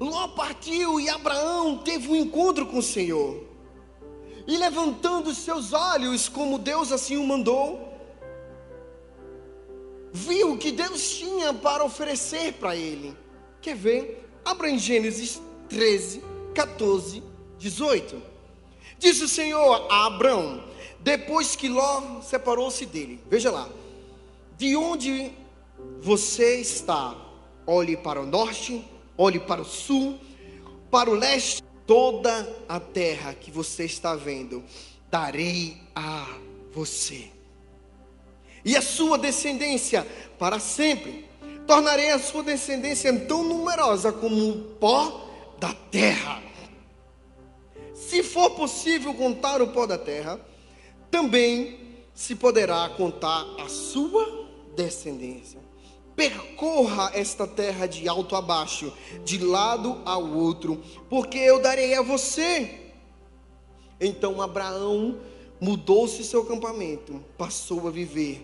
Ló 0.00 0.28
partiu 0.28 1.00
e 1.00 1.09
Abraão 1.09 1.78
teve 1.78 2.09
um 2.09 2.17
encontro 2.17 2.67
com 2.67 2.78
o 2.78 2.83
Senhor. 2.83 3.45
E 4.47 4.57
levantando 4.57 5.35
seus 5.35 5.73
olhos, 5.73 6.28
como 6.28 6.59
Deus 6.59 6.90
assim 6.90 7.17
o 7.17 7.26
mandou, 7.26 7.93
viu 10.12 10.57
que 10.57 10.73
Deus 10.73 11.11
tinha 11.11 11.52
para 11.52 11.85
oferecer 11.85 12.55
para 12.55 12.75
ele. 12.75 13.17
Quer 13.61 13.76
ver? 13.76 14.27
Abra 14.49 14.71
em 14.71 14.78
Gênesis 14.78 15.43
13, 15.69 16.25
14, 16.55 17.23
18. 17.59 18.23
Diz 18.99 19.21
o 19.21 19.28
Senhor 19.28 19.87
a 19.90 20.07
Abraão, 20.07 20.64
depois 21.00 21.55
que 21.55 21.69
Ló 21.69 22.23
separou-se 22.23 22.87
dele, 22.87 23.21
veja 23.28 23.50
lá, 23.50 23.69
de 24.57 24.75
onde 24.75 25.33
você 26.00 26.62
está, 26.62 27.14
olhe 27.67 27.95
para 27.95 28.23
o 28.23 28.26
norte, 28.26 28.83
olhe 29.19 29.38
para 29.38 29.61
o 29.61 29.67
sul, 29.67 30.19
para 30.90 31.11
o 31.11 31.14
leste, 31.14 31.62
toda 31.87 32.50
a 32.67 32.81
terra 32.81 33.35
que 33.35 33.50
você 33.50 33.85
está 33.85 34.14
vendo, 34.14 34.64
darei 35.11 35.76
a 35.95 36.26
você. 36.73 37.31
E 38.64 38.75
a 38.75 38.81
sua 38.81 39.19
descendência 39.19 40.07
para 40.38 40.59
sempre. 40.59 41.27
Tornarei 41.69 42.11
a 42.13 42.19
sua 42.19 42.43
descendência 42.43 43.15
tão 43.27 43.45
numerosa 43.45 44.11
como 44.11 44.49
o 44.49 44.63
pó 44.81 45.29
da 45.59 45.75
terra. 45.75 46.43
Se 47.93 48.23
for 48.23 48.53
possível 48.53 49.13
contar 49.13 49.61
o 49.61 49.69
pó 49.69 49.85
da 49.85 49.99
terra, 49.99 50.41
também 51.11 51.79
se 52.15 52.35
poderá 52.35 52.89
contar 52.97 53.45
a 53.61 53.69
sua 53.69 54.49
descendência. 54.75 55.61
Percorra 56.17 57.11
esta 57.13 57.47
terra 57.47 57.85
de 57.85 58.09
alto 58.09 58.35
a 58.35 58.41
baixo, 58.41 58.91
de 59.23 59.37
lado 59.37 60.01
ao 60.07 60.27
outro, 60.27 60.83
porque 61.11 61.37
eu 61.37 61.61
darei 61.61 61.93
a 61.93 62.01
você. 62.01 62.93
Então 64.01 64.41
Abraão 64.41 65.21
mudou-se 65.61 66.25
seu 66.25 66.41
acampamento, 66.41 67.23
passou 67.37 67.87
a 67.87 67.91
viver 67.91 68.43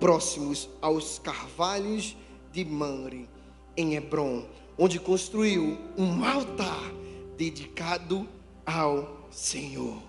próximos 0.00 0.68
aos 0.82 1.20
carvalhos 1.20 2.16
de 2.54 2.64
Manre, 2.64 3.28
em 3.76 3.96
Hebron, 3.96 4.44
onde 4.78 5.00
construiu 5.00 5.76
um 5.98 6.24
altar 6.24 6.92
dedicado 7.36 8.28
ao 8.64 9.26
Senhor. 9.28 10.00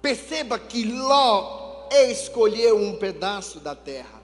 Perceba 0.00 0.56
que 0.56 0.84
Ló 0.84 1.88
escolheu 1.90 2.78
um 2.78 2.94
pedaço 2.96 3.58
da 3.58 3.74
terra, 3.74 4.22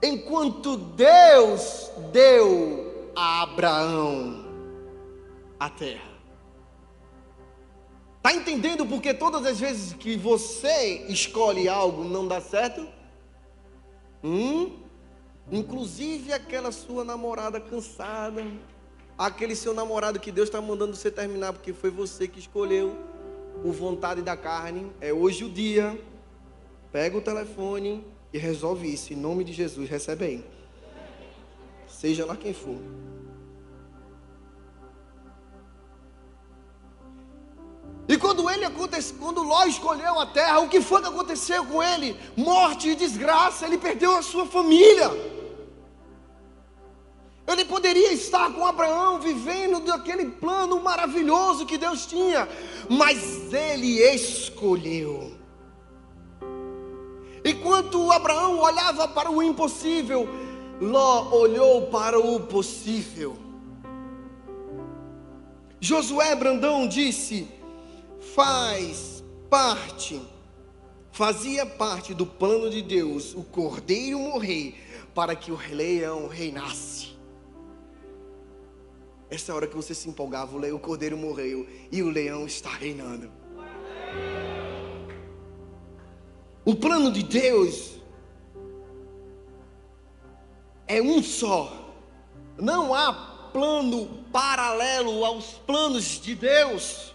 enquanto 0.00 0.76
Deus 0.76 1.90
deu 2.12 3.10
a 3.16 3.42
Abraão 3.42 4.44
a 5.58 5.68
terra. 5.68 6.12
Está 8.18 8.32
entendendo 8.32 8.86
porque 8.86 9.12
todas 9.12 9.44
as 9.44 9.58
vezes 9.58 9.92
que 9.92 10.16
você 10.16 11.04
escolhe 11.08 11.68
algo 11.68 12.04
não 12.04 12.28
dá 12.28 12.40
certo? 12.40 12.86
Hum? 14.22 14.78
Inclusive 15.50 16.32
aquela 16.32 16.70
sua 16.70 17.04
namorada 17.04 17.60
cansada, 17.60 18.44
aquele 19.18 19.56
seu 19.56 19.74
namorado 19.74 20.20
que 20.20 20.30
Deus 20.30 20.48
está 20.48 20.60
mandando 20.60 20.94
você 20.94 21.10
terminar 21.10 21.52
porque 21.52 21.72
foi 21.72 21.90
você 21.90 22.28
que 22.28 22.38
escolheu 22.38 22.96
por 23.62 23.72
vontade 23.72 24.22
da 24.22 24.36
carne. 24.36 24.90
É 25.00 25.12
hoje 25.12 25.44
o 25.44 25.50
dia. 25.50 25.98
Pega 26.90 27.16
o 27.16 27.20
telefone 27.22 28.04
e 28.32 28.38
resolve 28.38 28.92
isso. 28.92 29.12
Em 29.12 29.16
nome 29.16 29.44
de 29.44 29.52
Jesus, 29.52 29.88
recebe 29.88 30.24
aí. 30.24 30.44
Seja 31.88 32.24
lá 32.24 32.36
quem 32.36 32.52
for. 32.52 32.76
E 38.12 38.18
quando 38.18 38.50
ele 38.50 38.66
aconteceu, 38.66 39.16
quando 39.18 39.42
Ló 39.42 39.64
escolheu 39.64 40.20
a 40.20 40.26
terra, 40.26 40.60
o 40.60 40.68
que 40.68 40.82
foi 40.82 41.00
que 41.00 41.08
aconteceu 41.08 41.64
com 41.64 41.82
ele? 41.82 42.14
Morte 42.36 42.90
e 42.90 42.94
desgraça, 42.94 43.64
ele 43.64 43.78
perdeu 43.78 44.14
a 44.14 44.20
sua 44.20 44.44
família. 44.44 45.10
Ele 47.46 47.64
poderia 47.64 48.12
estar 48.12 48.52
com 48.52 48.66
Abraão 48.66 49.18
vivendo 49.18 49.80
daquele 49.80 50.26
plano 50.26 50.78
maravilhoso 50.82 51.64
que 51.64 51.78
Deus 51.78 52.04
tinha, 52.04 52.46
mas 52.86 53.50
ele 53.50 54.02
escolheu. 54.02 55.32
Enquanto 57.42 58.12
Abraão 58.12 58.58
olhava 58.58 59.08
para 59.08 59.30
o 59.30 59.42
impossível, 59.42 60.28
Ló 60.82 61.30
olhou 61.30 61.86
para 61.86 62.18
o 62.18 62.40
possível. 62.40 63.38
Josué 65.80 66.36
Brandão 66.36 66.86
disse: 66.86 67.61
faz 68.34 69.22
parte, 69.50 70.20
fazia 71.10 71.66
parte 71.66 72.14
do 72.14 72.24
plano 72.24 72.70
de 72.70 72.80
Deus 72.80 73.34
o 73.34 73.42
cordeiro 73.42 74.18
morrer 74.18 74.74
para 75.14 75.36
que 75.36 75.52
o 75.52 75.58
leão 75.70 76.28
reinasse. 76.28 77.12
Essa 79.28 79.54
hora 79.54 79.66
que 79.66 79.76
você 79.76 79.94
se 79.94 80.08
empolgava, 80.08 80.56
o 80.56 80.78
cordeiro 80.78 81.16
morreu 81.16 81.66
e 81.90 82.02
o 82.02 82.10
leão 82.10 82.46
está 82.46 82.70
reinando. 82.70 83.30
O 86.64 86.74
plano 86.74 87.10
de 87.10 87.22
Deus 87.22 87.96
é 90.86 91.00
um 91.02 91.22
só. 91.22 91.94
Não 92.58 92.94
há 92.94 93.12
plano 93.52 94.24
paralelo 94.30 95.24
aos 95.24 95.54
planos 95.66 96.20
de 96.20 96.34
Deus. 96.34 97.11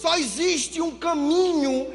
Só 0.00 0.16
existe 0.16 0.80
um 0.80 0.96
caminho 0.96 1.92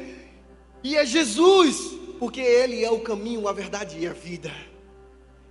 e 0.82 0.96
é 0.96 1.06
Jesus, 1.06 1.76
porque 2.18 2.40
Ele 2.40 2.84
é 2.84 2.90
o 2.90 3.00
caminho, 3.00 3.48
a 3.48 3.52
verdade 3.52 3.98
e 3.98 4.06
a 4.06 4.12
vida. 4.12 4.52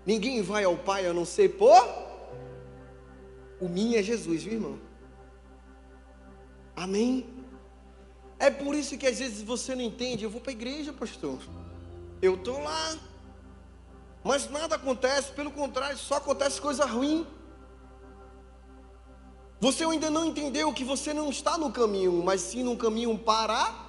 Ninguém 0.06 0.42
vai 0.42 0.64
ao 0.64 0.78
Pai 0.78 1.06
a 1.08 1.14
não 1.14 1.26
ser 1.26 1.50
por 1.58 1.84
o 3.64 3.70
mim 3.70 3.96
é 3.96 4.04
Jesus, 4.04 4.44
viu, 4.44 4.54
irmão? 4.54 4.80
Amém? 6.76 7.26
É 8.38 8.52
por 8.52 8.76
isso 8.76 8.98
que 8.98 9.08
às 9.08 9.20
vezes 9.20 9.42
você 9.42 9.74
não 9.74 9.82
entende. 9.82 10.26
Eu 10.26 10.30
vou 10.30 10.42
para 10.42 10.52
a 10.52 10.54
igreja, 10.60 10.92
pastor. 10.92 11.40
Eu 12.22 12.36
estou 12.36 12.62
lá. 12.62 12.98
Mas 14.22 14.50
nada 14.50 14.76
acontece, 14.76 15.32
pelo 15.32 15.50
contrário, 15.50 15.98
só 15.98 16.16
acontece 16.16 16.60
coisa 16.60 16.86
ruim. 16.86 17.26
Você 19.64 19.86
ainda 19.86 20.10
não 20.10 20.26
entendeu 20.26 20.74
que 20.74 20.84
você 20.84 21.14
não 21.14 21.30
está 21.30 21.58
no 21.58 21.72
caminho, 21.72 22.22
mas 22.22 22.42
sim 22.42 22.64
no 22.64 22.76
caminho 22.76 23.18
paralelo. 23.18 23.80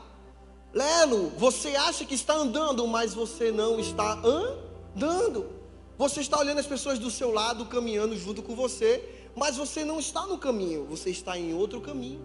Você 1.36 1.74
acha 1.74 2.04
que 2.04 2.14
está 2.14 2.32
andando, 2.32 2.86
mas 2.86 3.12
você 3.12 3.50
não 3.50 3.80
está 3.80 4.12
andando. 4.22 5.50
Você 5.98 6.20
está 6.20 6.38
olhando 6.38 6.60
as 6.60 6.66
pessoas 6.68 6.96
do 7.00 7.10
seu 7.10 7.32
lado 7.32 7.66
caminhando 7.66 8.16
junto 8.16 8.40
com 8.40 8.54
você, 8.54 9.02
mas 9.34 9.56
você 9.56 9.84
não 9.84 9.98
está 9.98 10.24
no 10.28 10.38
caminho, 10.38 10.84
você 10.84 11.10
está 11.10 11.36
em 11.36 11.52
outro 11.52 11.80
caminho. 11.80 12.22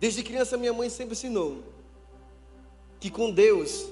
Desde 0.00 0.24
criança, 0.24 0.56
minha 0.56 0.72
mãe 0.72 0.90
sempre 0.90 1.12
ensinou 1.12 1.62
que 2.98 3.10
com 3.10 3.30
Deus 3.30 3.86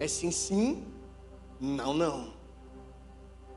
é 0.00 0.08
sim, 0.08 0.30
sim, 0.30 0.82
não, 1.60 1.92
não. 1.92 2.35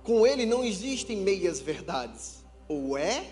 Com 0.03 0.25
Ele 0.25 0.45
não 0.45 0.63
existem 0.63 1.17
meias 1.17 1.59
verdades. 1.59 2.43
Ou 2.67 2.97
é 2.97 3.25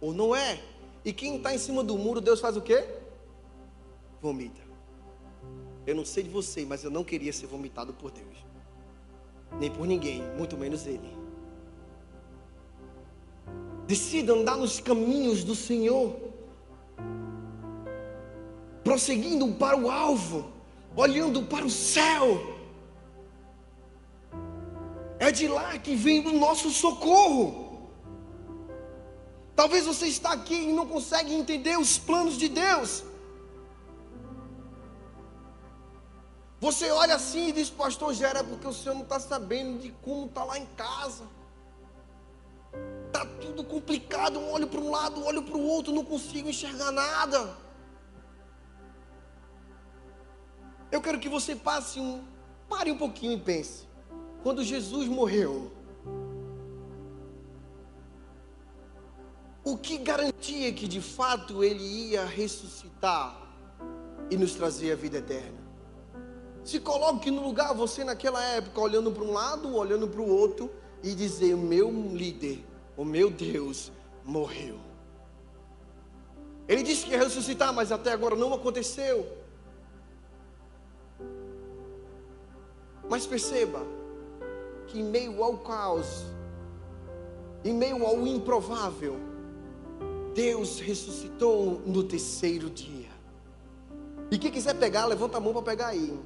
ou 0.00 0.12
não 0.14 0.34
é. 0.34 0.60
E 1.04 1.12
quem 1.12 1.36
está 1.36 1.54
em 1.54 1.58
cima 1.58 1.82
do 1.84 1.96
muro, 1.96 2.20
Deus 2.20 2.40
faz 2.40 2.56
o 2.56 2.60
quê? 2.60 2.84
Vomita. 4.20 4.60
Eu 5.86 5.94
não 5.94 6.04
sei 6.04 6.22
de 6.22 6.30
você, 6.30 6.64
mas 6.64 6.84
eu 6.84 6.90
não 6.90 7.04
queria 7.04 7.32
ser 7.32 7.46
vomitado 7.46 7.92
por 7.92 8.10
Deus. 8.10 8.46
Nem 9.58 9.70
por 9.70 9.86
ninguém, 9.86 10.22
muito 10.36 10.56
menos 10.56 10.86
Ele. 10.86 11.16
Decida 13.86 14.32
andar 14.32 14.56
nos 14.56 14.78
caminhos 14.78 15.42
do 15.42 15.54
Senhor, 15.54 16.16
prosseguindo 18.84 19.48
para 19.54 19.76
o 19.76 19.90
alvo, 19.90 20.52
olhando 20.94 21.42
para 21.42 21.64
o 21.64 21.70
céu. 21.70 22.59
É 25.26 25.30
de 25.30 25.46
lá 25.46 25.78
que 25.78 25.94
vem 25.94 26.26
o 26.26 26.38
nosso 26.44 26.70
socorro. 26.70 27.46
Talvez 29.54 29.84
você 29.84 30.06
está 30.06 30.32
aqui 30.32 30.58
e 30.68 30.72
não 30.72 30.86
consegue 30.86 31.34
entender 31.34 31.78
os 31.78 31.98
planos 31.98 32.38
de 32.38 32.48
Deus. 32.48 33.04
Você 36.58 36.90
olha 36.90 37.14
assim 37.16 37.48
e 37.48 37.52
diz, 37.52 37.68
pastor 37.68 38.14
Gera, 38.14 38.38
é 38.38 38.42
porque 38.42 38.66
o 38.66 38.72
senhor 38.72 38.94
não 38.94 39.02
está 39.02 39.20
sabendo 39.20 39.78
de 39.78 39.90
como 40.06 40.24
está 40.24 40.42
lá 40.44 40.58
em 40.58 40.66
casa. 40.84 41.24
Está 43.06 43.26
tudo 43.42 43.62
complicado. 43.62 44.36
Eu 44.40 44.48
olho 44.48 44.68
para 44.68 44.80
um 44.80 44.90
lado, 44.90 45.22
olho 45.22 45.42
para 45.42 45.58
o 45.58 45.66
outro, 45.66 45.92
não 45.92 46.04
consigo 46.04 46.48
enxergar 46.48 46.90
nada. 46.92 47.56
Eu 50.90 51.02
quero 51.02 51.20
que 51.20 51.28
você 51.28 51.54
passe 51.54 52.00
um. 52.00 52.24
Pare 52.70 52.90
um 52.90 52.96
pouquinho 52.96 53.34
e 53.34 53.40
pense. 53.40 53.89
Quando 54.42 54.62
Jesus 54.62 55.08
morreu, 55.08 55.70
o 59.64 59.76
que 59.76 59.98
garantia 59.98 60.72
que 60.72 60.88
de 60.88 61.00
fato 61.00 61.62
ele 61.62 61.82
ia 61.82 62.24
ressuscitar 62.24 63.40
e 64.30 64.36
nos 64.36 64.54
trazer 64.54 64.92
a 64.92 64.96
vida 64.96 65.18
eterna? 65.18 65.60
Se 66.64 66.78
coloque 66.80 67.30
no 67.30 67.42
lugar, 67.42 67.74
você 67.74 68.04
naquela 68.04 68.42
época, 68.42 68.80
olhando 68.80 69.10
para 69.10 69.24
um 69.24 69.32
lado, 69.32 69.74
olhando 69.74 70.08
para 70.08 70.20
o 70.20 70.28
outro, 70.28 70.70
e 71.02 71.14
dizer: 71.14 71.56
Meu 71.56 71.90
líder 71.90 72.64
o 73.00 73.04
meu 73.04 73.30
Deus 73.30 73.90
morreu. 74.22 74.78
Ele 76.68 76.82
disse 76.82 77.06
que 77.06 77.12
ia 77.12 77.18
ressuscitar, 77.18 77.72
mas 77.72 77.90
até 77.90 78.12
agora 78.12 78.36
não 78.36 78.52
aconteceu. 78.52 79.26
Mas 83.08 83.26
perceba 83.26 83.82
que 84.90 85.00
em 85.00 85.04
meio 85.04 85.42
ao 85.42 85.58
caos, 85.58 86.24
em 87.64 87.72
meio 87.72 88.04
ao 88.04 88.26
improvável, 88.26 89.16
Deus 90.34 90.80
ressuscitou 90.80 91.80
no 91.86 92.02
terceiro 92.02 92.68
dia. 92.68 93.08
E 94.30 94.38
quem 94.38 94.50
quiser 94.50 94.74
pegar, 94.74 95.06
levanta 95.06 95.38
a 95.38 95.40
mão 95.40 95.52
para 95.52 95.62
pegar 95.62 95.88
aí. 95.88 96.18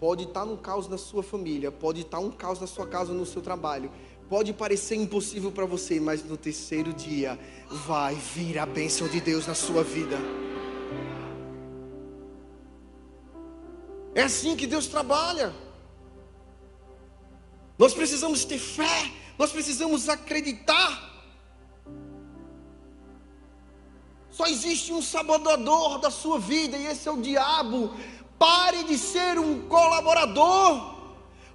Pode 0.00 0.24
estar 0.24 0.44
um 0.44 0.56
caos 0.56 0.88
na 0.88 0.98
sua 0.98 1.22
família, 1.22 1.70
pode 1.70 2.00
estar 2.02 2.18
um 2.18 2.30
caos 2.30 2.60
na 2.60 2.66
sua 2.66 2.86
casa, 2.86 3.12
no 3.12 3.24
seu 3.24 3.40
trabalho, 3.40 3.90
Pode 4.28 4.54
parecer 4.54 4.96
impossível 4.96 5.52
para 5.52 5.66
você, 5.66 6.00
mas 6.00 6.24
no 6.24 6.36
terceiro 6.36 6.92
dia 6.92 7.38
vai 7.86 8.14
vir 8.14 8.58
a 8.58 8.64
bênção 8.64 9.06
de 9.06 9.20
Deus 9.20 9.46
na 9.46 9.54
sua 9.54 9.84
vida. 9.84 10.16
É 14.14 14.22
assim 14.22 14.56
que 14.56 14.66
Deus 14.66 14.86
trabalha. 14.86 15.52
Nós 17.78 17.92
precisamos 17.92 18.44
ter 18.44 18.58
fé, 18.58 19.10
nós 19.38 19.50
precisamos 19.50 20.08
acreditar. 20.08 21.12
Só 24.30 24.46
existe 24.46 24.92
um 24.92 25.00
sabotador 25.00 25.98
da 25.98 26.10
sua 26.10 26.38
vida 26.38 26.76
e 26.76 26.86
esse 26.86 27.08
é 27.08 27.12
o 27.12 27.20
diabo. 27.20 27.94
Pare 28.38 28.84
de 28.84 28.98
ser 28.98 29.38
um 29.38 29.68
colaborador. 29.68 30.94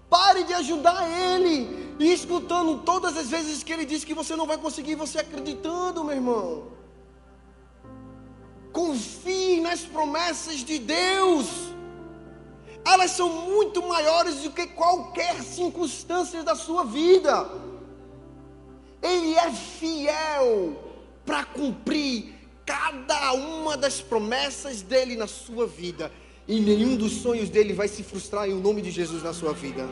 Pare 0.10 0.44
de 0.44 0.54
ajudar 0.54 1.08
ele 1.08 1.96
e 2.00 2.12
escutando 2.12 2.82
todas 2.84 3.16
as 3.16 3.28
vezes 3.30 3.62
que 3.62 3.72
ele 3.72 3.86
diz 3.86 4.04
que 4.04 4.14
você 4.14 4.36
não 4.36 4.48
vai 4.48 4.58
conseguir, 4.58 4.96
você 4.96 5.20
acreditando, 5.20 6.04
meu 6.04 6.16
irmão. 6.16 6.68
Confie 8.72 9.60
nas 9.60 9.82
promessas 9.82 10.64
de 10.64 10.80
Deus. 10.80 11.69
Elas 12.86 13.12
são 13.12 13.30
muito 13.30 13.82
maiores 13.88 14.44
do 14.44 14.52
que 14.52 14.68
qualquer 14.68 15.42
circunstância 15.44 16.44
da 16.44 16.56
sua 16.56 16.84
vida. 16.84 17.50
Ele 19.02 19.36
é 19.36 19.52
fiel 19.52 20.78
para 21.26 21.44
cumprir 21.46 22.34
cada 22.66 23.34
uma 23.34 23.78
das 23.78 24.02
promessas 24.02 24.82
dele 24.82 25.16
na 25.16 25.28
sua 25.28 25.66
vida. 25.68 26.12
E 26.48 26.60
nenhum 26.60 26.96
dos 26.96 27.14
sonhos 27.14 27.50
dele 27.50 27.74
vai 27.74 27.88
se 27.88 28.04
frustrar 28.04 28.50
em 28.50 28.54
o 28.54 28.60
nome 28.60 28.82
de 28.82 28.92
Jesus 28.92 29.22
na 29.22 29.34
sua 29.34 29.54
vida. 29.54 29.88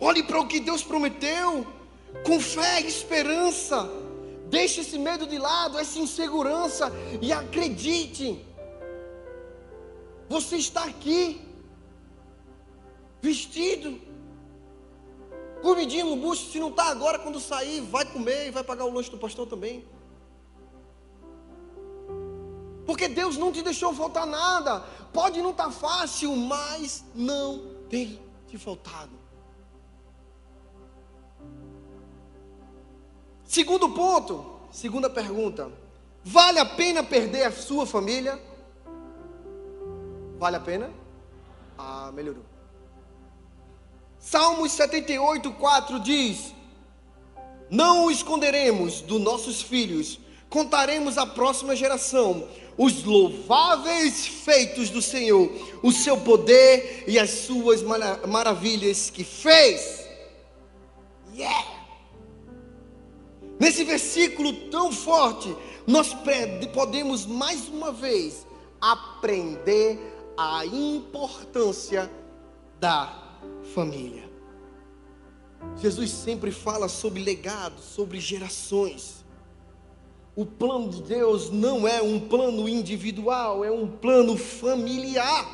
Olhe 0.00 0.22
para 0.22 0.40
o 0.40 0.46
que 0.46 0.60
Deus 0.60 0.82
prometeu, 0.82 1.66
com 2.24 2.40
fé 2.40 2.80
e 2.80 2.86
esperança. 2.86 3.88
Deixe 4.48 4.80
esse 4.80 4.98
medo 4.98 5.26
de 5.26 5.38
lado, 5.38 5.78
essa 5.78 5.98
insegurança 5.98 6.92
e 7.20 7.32
acredite. 7.32 8.38
Você 10.28 10.56
está 10.56 10.84
aqui, 10.84 11.40
vestido, 13.22 14.00
Comidinha 15.62 16.04
no 16.04 16.16
bucho, 16.16 16.50
se 16.50 16.60
não 16.60 16.68
está 16.68 16.84
agora, 16.84 17.18
quando 17.18 17.40
sair, 17.40 17.80
vai 17.80 18.04
comer 18.04 18.46
e 18.46 18.50
vai 18.50 18.62
pagar 18.62 18.84
o 18.84 18.92
lanche 18.92 19.10
do 19.10 19.18
pastor 19.18 19.46
também. 19.48 19.84
Porque 22.84 23.08
Deus 23.08 23.36
não 23.36 23.50
te 23.50 23.62
deixou 23.62 23.92
faltar 23.92 24.26
nada. 24.26 24.80
Pode 25.12 25.42
não 25.42 25.50
estar 25.50 25.64
tá 25.64 25.70
fácil, 25.72 26.36
mas 26.36 27.04
não 27.14 27.74
tem 27.88 28.20
te 28.46 28.56
faltado. 28.56 29.10
Segundo 33.44 33.88
ponto, 33.90 34.60
segunda 34.70 35.10
pergunta: 35.10 35.72
vale 36.22 36.60
a 36.60 36.64
pena 36.64 37.02
perder 37.02 37.44
a 37.44 37.50
sua 37.50 37.86
família? 37.86 38.40
Vale 40.38 40.56
a 40.56 40.60
pena? 40.60 40.90
Ah, 41.78 42.10
melhorou. 42.12 42.42
Salmos 44.18 44.72
78, 44.72 45.52
4 45.52 46.00
diz: 46.00 46.54
Não 47.70 48.06
o 48.06 48.10
esconderemos 48.10 49.00
dos 49.00 49.20
nossos 49.20 49.62
filhos, 49.62 50.18
contaremos 50.50 51.16
à 51.16 51.26
próxima 51.26 51.74
geração 51.74 52.46
os 52.76 53.02
louváveis 53.04 54.26
feitos 54.26 54.90
do 54.90 55.00
Senhor, 55.00 55.50
o 55.82 55.90
seu 55.90 56.18
poder 56.18 57.04
e 57.06 57.18
as 57.18 57.30
suas 57.30 57.82
maravilhas 57.82 59.08
que 59.08 59.24
fez. 59.24 60.06
Yeah! 61.34 61.66
Nesse 63.58 63.84
versículo 63.84 64.52
tão 64.70 64.92
forte, 64.92 65.56
nós 65.86 66.14
podemos 66.74 67.24
mais 67.24 67.68
uma 67.68 67.90
vez 67.90 68.46
aprender 68.80 70.15
a 70.36 70.66
importância 70.66 72.10
da 72.78 73.40
família. 73.74 74.28
Jesus 75.76 76.10
sempre 76.10 76.50
fala 76.50 76.88
sobre 76.88 77.22
legado, 77.22 77.80
sobre 77.80 78.20
gerações. 78.20 79.24
O 80.34 80.44
plano 80.44 80.90
de 80.90 81.02
Deus 81.02 81.50
não 81.50 81.88
é 81.88 82.02
um 82.02 82.20
plano 82.20 82.68
individual, 82.68 83.64
é 83.64 83.70
um 83.70 83.86
plano 83.86 84.36
familiar. 84.36 85.48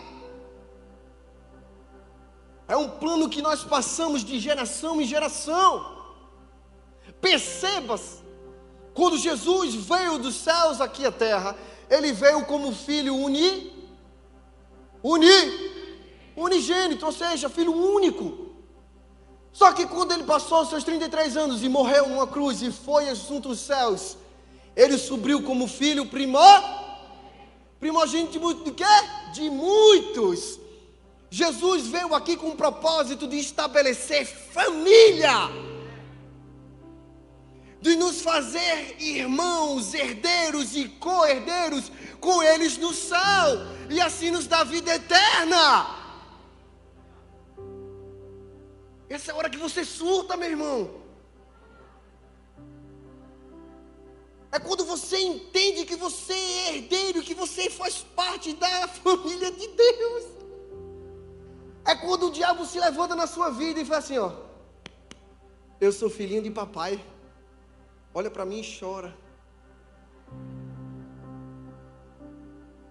É 2.67 2.77
um 2.77 2.89
plano 2.89 3.29
que 3.29 3.41
nós 3.41 3.63
passamos 3.63 4.25
de 4.25 4.41
geração 4.41 5.01
em 5.01 5.05
geração. 5.05 6.03
Perceba, 7.21 7.99
quando 8.95 9.17
Jesus 9.17 9.75
veio 9.75 10.19
dos 10.19 10.35
céus 10.35 10.81
aqui 10.81 11.07
à 11.07 11.13
terra, 11.13 11.57
ele 11.89 12.13
veio 12.13 12.45
como 12.45 12.73
filho 12.73 13.15
uni, 13.15 13.72
uni, 15.03 15.73
unigênito, 16.37 17.07
ou 17.07 17.13
seja, 17.13 17.49
filho 17.49 17.73
único. 17.73 18.53
Só 19.53 19.73
que 19.73 19.87
quando 19.87 20.13
ele 20.13 20.25
passou 20.25 20.65
seus 20.65 20.83
33 20.85 21.37
anos 21.37 21.63
e 21.63 21.69
morreu 21.69 22.09
numa 22.09 22.27
cruz 22.27 22.63
e 22.63 22.73
foi 22.73 23.09
assunto 23.09 23.51
aos 23.51 23.61
céus, 23.61 24.17
ele 24.75 24.97
subiu 24.97 25.43
como 25.43 25.67
filho 25.69 26.07
primor, 26.07 26.63
primogênito 27.79 28.39
de 28.39 28.65
de 28.65 28.71
quê? 28.73 28.85
De 29.35 29.51
muitos. 29.51 30.59
Jesus 31.31 31.87
veio 31.87 32.15
aqui 32.15 32.37
com 32.37 32.49
o 32.49 32.57
propósito 32.57 33.27
de 33.27 33.39
estabelecer 33.39 34.27
família, 34.27 35.51
de 37.81 37.97
nos 37.97 38.21
fazer 38.21 38.97
irmãos, 39.01 39.93
herdeiros 39.95 40.77
e 40.77 40.89
co-herdeiros 40.89 41.91
com 42.25 42.41
eles 42.51 42.79
no 42.85 42.93
céu, 42.95 43.49
e 43.91 44.01
assim 44.01 44.31
nos 44.31 44.47
dar 44.47 44.65
vida 44.65 44.95
eterna. 44.95 45.65
Essa 49.15 49.31
é 49.31 49.35
a 49.35 49.37
hora 49.39 49.51
que 49.51 49.63
você 49.67 49.85
surta, 49.85 50.37
meu 50.37 50.51
irmão. 50.55 50.79
É 54.53 54.59
quando 54.67 54.85
você 54.85 55.19
entende 55.19 55.85
que 55.91 55.97
você 55.97 56.33
é 56.33 56.77
herdeiro, 56.77 57.27
que 57.29 57.35
você 57.35 57.69
faz 57.81 57.95
parte 58.21 58.55
da 58.63 58.87
família 58.89 59.51
de 59.51 59.67
Deus. 59.83 60.25
É 61.85 61.95
quando 61.97 62.27
o 62.27 62.31
diabo 62.31 62.65
se 62.65 62.79
levanta 62.79 63.17
na 63.17 63.27
sua 63.27 63.51
vida 63.51 63.81
e 63.81 63.85
fala 63.85 63.99
assim: 63.99 64.19
ó, 64.19 64.31
eu 65.81 65.91
sou 65.91 66.09
filhinho 66.09 66.43
de 66.43 66.51
papai. 66.51 67.05
Olha 68.15 68.31
para 68.31 68.45
mim 68.45 68.61
e 68.61 68.79
chora. 68.79 69.22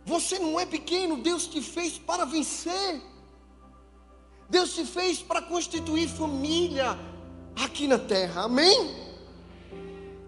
Você 0.06 0.40
não 0.40 0.60
é 0.60 0.66
pequeno, 0.66 1.18
Deus 1.18 1.48
te 1.48 1.62
fez 1.62 1.98
para 1.98 2.26
vencer. 2.26 3.02
Deus 4.50 4.74
te 4.74 4.84
fez 4.84 5.22
para 5.22 5.42
constituir 5.42 6.10
família 6.10 6.98
aqui 7.56 7.88
na 7.88 8.00
terra. 8.00 8.44
Amém? 8.44 8.96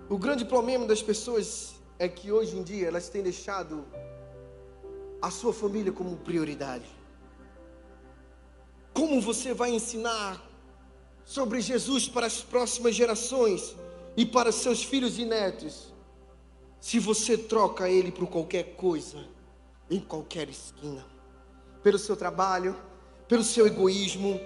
O 0.09 0.17
grande 0.17 0.45
problema 0.45 0.85
das 0.85 1.01
pessoas 1.01 1.73
é 1.97 2.07
que 2.07 2.31
hoje 2.31 2.55
em 2.55 2.63
dia 2.63 2.87
elas 2.87 3.09
têm 3.09 3.23
deixado 3.23 3.85
a 5.21 5.31
sua 5.31 5.53
família 5.53 5.91
como 5.91 6.17
prioridade. 6.17 6.89
Como 8.93 9.19
você 9.19 9.53
vai 9.53 9.71
ensinar 9.71 10.41
sobre 11.25 11.61
Jesus 11.61 12.07
para 12.07 12.27
as 12.27 12.41
próximas 12.41 12.93
gerações 12.93 13.75
e 14.15 14.25
para 14.25 14.51
seus 14.51 14.83
filhos 14.83 15.17
e 15.17 15.25
netos, 15.25 15.91
se 16.79 16.99
você 16.99 17.37
troca 17.37 17.89
ele 17.89 18.11
por 18.11 18.27
qualquer 18.27 18.75
coisa, 18.75 19.25
em 19.93 19.99
qualquer 19.99 20.49
esquina, 20.49 21.05
pelo 21.83 21.99
seu 21.99 22.15
trabalho, 22.15 22.75
pelo 23.27 23.43
seu 23.43 23.67
egoísmo, 23.67 24.39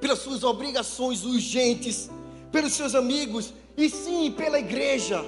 pelas 0.00 0.20
suas 0.20 0.44
obrigações 0.44 1.24
urgentes, 1.24 2.08
pelos 2.52 2.72
seus 2.72 2.94
amigos, 2.94 3.52
e 3.76 3.88
sim 3.88 4.30
pela 4.32 4.58
igreja. 4.58 5.24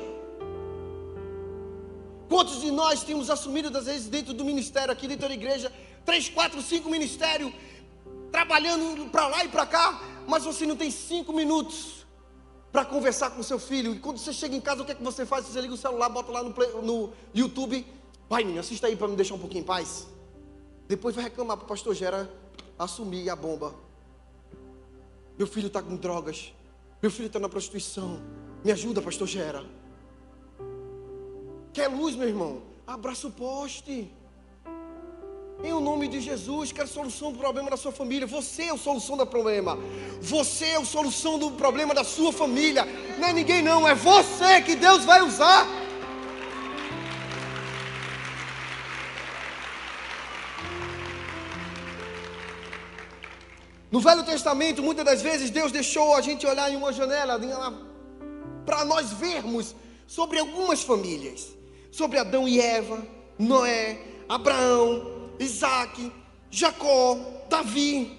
Quantos 2.29 2.61
de 2.61 2.71
nós 2.71 3.03
temos 3.03 3.29
assumido, 3.29 3.77
às 3.77 3.87
vezes, 3.87 4.09
dentro 4.09 4.33
do 4.33 4.45
ministério, 4.45 4.93
aqui 4.93 5.07
dentro 5.09 5.29
da 5.29 5.35
igreja, 5.35 5.73
três, 6.05 6.29
quatro, 6.29 6.63
cinco 6.63 6.89
ministérios, 6.89 7.53
trabalhando 8.31 9.11
para 9.11 9.27
lá 9.27 9.45
e 9.45 9.49
para 9.49 9.67
cá, 9.67 10.03
mas 10.27 10.45
você 10.45 10.65
não 10.65 10.77
tem 10.77 10.91
cinco 10.91 11.33
minutos 11.33 12.07
para 12.71 12.85
conversar 12.85 13.31
com 13.31 13.43
seu 13.43 13.59
filho. 13.59 13.95
E 13.95 13.99
quando 13.99 14.19
você 14.19 14.33
chega 14.33 14.57
em 14.57 14.61
casa, 14.61 14.83
o 14.83 14.85
que 14.85 14.93
é 14.93 14.95
que 14.95 15.03
você 15.03 15.27
faz? 15.27 15.45
Você 15.47 15.61
liga 15.61 15.75
o 15.75 15.77
celular, 15.77 16.09
bota 16.09 16.33
lá 16.33 16.43
no, 16.43 16.55
play, 16.55 16.71
no 16.83 17.13
YouTube, 17.35 17.85
pai, 18.33 18.45
menino, 18.45 18.61
assista 18.61 18.87
aí 18.87 18.97
para 18.97 19.09
me 19.09 19.15
deixar 19.15 19.35
um 19.35 19.39
pouquinho 19.39 19.61
em 19.61 19.67
paz. 19.67 20.07
Depois 20.89 21.15
vai 21.15 21.25
reclamar 21.25 21.55
para 21.59 21.67
o 21.67 21.69
pastor 21.69 21.95
Gera 21.95 22.33
assumir 22.79 23.29
a 23.29 23.37
bomba. 23.37 23.75
Meu 25.37 25.47
filho 25.47 25.67
está 25.67 25.83
com 25.83 25.95
drogas. 25.97 26.51
Meu 27.03 27.11
filho 27.11 27.27
está 27.27 27.39
na 27.39 27.47
prostituição. 27.47 28.23
Me 28.65 28.73
ajuda, 28.73 29.03
pastor 29.03 29.29
Gera. 29.29 29.63
Quer 31.75 31.89
luz, 31.89 32.17
meu 32.17 32.27
irmão? 32.27 32.63
Abraça 32.87 33.27
o 33.27 33.31
poste. 33.31 34.11
Em 35.63 35.73
o 35.75 35.81
nome 35.81 36.09
de 36.09 36.19
Jesus, 36.19 36.73
quer 36.73 36.89
solução 36.89 37.33
do 37.33 37.39
problema 37.39 37.69
da 37.69 37.77
sua 37.77 37.93
família. 37.93 38.27
Você 38.27 38.63
é 38.63 38.71
a 38.71 38.79
solução 38.79 39.19
do 39.19 39.27
problema. 39.27 39.77
Você 40.23 40.65
é 40.65 40.77
a 40.77 40.85
solução 40.87 41.39
do 41.39 41.51
problema 41.51 41.93
da 41.93 42.03
sua 42.03 42.33
família. 42.33 42.87
Não 43.19 43.29
é 43.29 43.33
ninguém 43.35 43.61
não, 43.63 43.87
é 43.87 43.95
você 43.95 44.63
que 44.63 44.75
Deus 44.75 45.05
vai 45.05 45.21
usar. 45.21 45.82
No 53.93 54.01
Velho 54.01 54.25
Testamento, 54.25 54.83
muitas 54.83 55.05
das 55.05 55.21
vezes, 55.21 55.51
Deus 55.51 55.71
deixou 55.71 56.15
a 56.17 56.23
gente 56.23 56.47
olhar 56.47 56.73
em 56.73 56.77
uma 56.77 56.95
janela 56.95 57.39
para 58.65 58.87
nós 58.87 59.13
vermos 59.13 59.77
sobre 60.07 60.39
algumas 60.39 60.83
famílias: 60.83 61.53
sobre 61.91 62.19
Adão 62.19 62.49
e 62.49 62.59
Eva, 62.59 63.07
Noé, 63.39 64.01
Abraão, 64.27 65.31
Isaac, 65.39 66.11
Jacó, 66.51 67.19
Davi. 67.51 68.19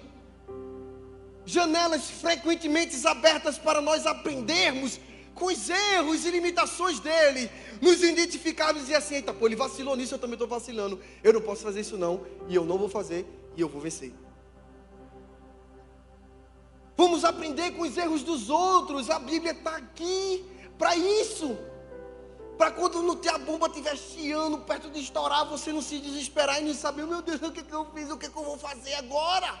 Janelas 1.44 2.08
frequentemente 2.08 2.96
abertas 3.06 3.58
para 3.58 3.82
nós 3.82 4.06
aprendermos 4.06 5.00
com 5.34 5.46
os 5.46 5.68
erros 5.68 6.24
e 6.24 6.30
limitações 6.30 7.00
dele, 7.00 7.50
nos 7.82 8.00
identificarmos 8.00 8.88
e 8.88 8.94
assim: 8.94 9.16
eita, 9.16 9.34
pô, 9.34 9.46
ele 9.46 9.56
vacilou 9.56 9.96
nisso, 9.96 10.14
eu 10.14 10.20
também 10.20 10.34
estou 10.34 10.46
vacilando, 10.46 11.00
eu 11.22 11.32
não 11.32 11.40
posso 11.40 11.64
fazer 11.64 11.80
isso 11.80 11.98
não, 11.98 12.24
e 12.48 12.54
eu 12.54 12.64
não 12.64 12.78
vou 12.78 12.88
fazer, 12.88 13.26
e 13.56 13.60
eu 13.60 13.68
vou 13.68 13.80
vencer. 13.80 14.12
Vamos 16.96 17.24
aprender 17.24 17.72
com 17.72 17.82
os 17.82 17.96
erros 17.96 18.22
dos 18.22 18.48
outros. 18.48 19.10
A 19.10 19.18
Bíblia 19.18 19.52
está 19.52 19.76
aqui 19.76 20.44
para 20.78 20.96
isso. 20.96 21.56
Para 22.56 22.70
quando 22.70 23.02
no 23.02 23.20
a 23.28 23.38
bomba 23.38 23.66
estiver 23.66 23.96
chiando, 23.96 24.58
perto 24.58 24.88
de 24.88 25.00
estourar, 25.00 25.44
você 25.48 25.72
não 25.72 25.82
se 25.82 25.98
desesperar 25.98 26.62
e 26.62 26.64
não 26.64 26.74
saber, 26.74 27.04
meu 27.04 27.20
Deus, 27.20 27.42
o 27.42 27.50
que, 27.50 27.64
que 27.64 27.72
eu 27.72 27.84
fiz, 27.92 28.08
o 28.10 28.16
que, 28.16 28.30
que 28.30 28.36
eu 28.36 28.44
vou 28.44 28.56
fazer 28.56 28.94
agora? 28.94 29.58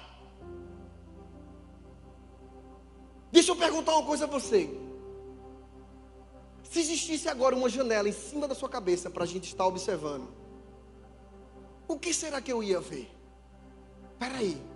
Deixa 3.32 3.50
eu 3.50 3.56
perguntar 3.56 3.94
uma 3.94 4.06
coisa 4.06 4.26
a 4.26 4.28
você. 4.28 4.70
Se 6.62 6.78
existisse 6.78 7.28
agora 7.28 7.56
uma 7.56 7.68
janela 7.68 8.08
em 8.08 8.12
cima 8.12 8.46
da 8.46 8.54
sua 8.54 8.68
cabeça 8.68 9.10
para 9.10 9.24
a 9.24 9.26
gente 9.26 9.46
estar 9.46 9.66
observando, 9.66 10.28
o 11.88 11.98
que 11.98 12.14
será 12.14 12.40
que 12.40 12.52
eu 12.52 12.62
ia 12.62 12.80
ver? 12.80 13.10
Espera 14.12 14.36
aí. 14.36 14.73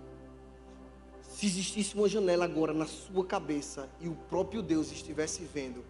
Se 1.38 1.46
existisse 1.46 1.94
uma 1.94 2.08
janela 2.08 2.44
agora 2.44 2.74
na 2.74 2.84
sua 2.84 3.24
cabeça 3.24 3.88
e 4.00 4.08
o 4.08 4.14
próprio 4.28 4.60
Deus 4.60 4.90
estivesse 4.90 5.44
vendo, 5.44 5.84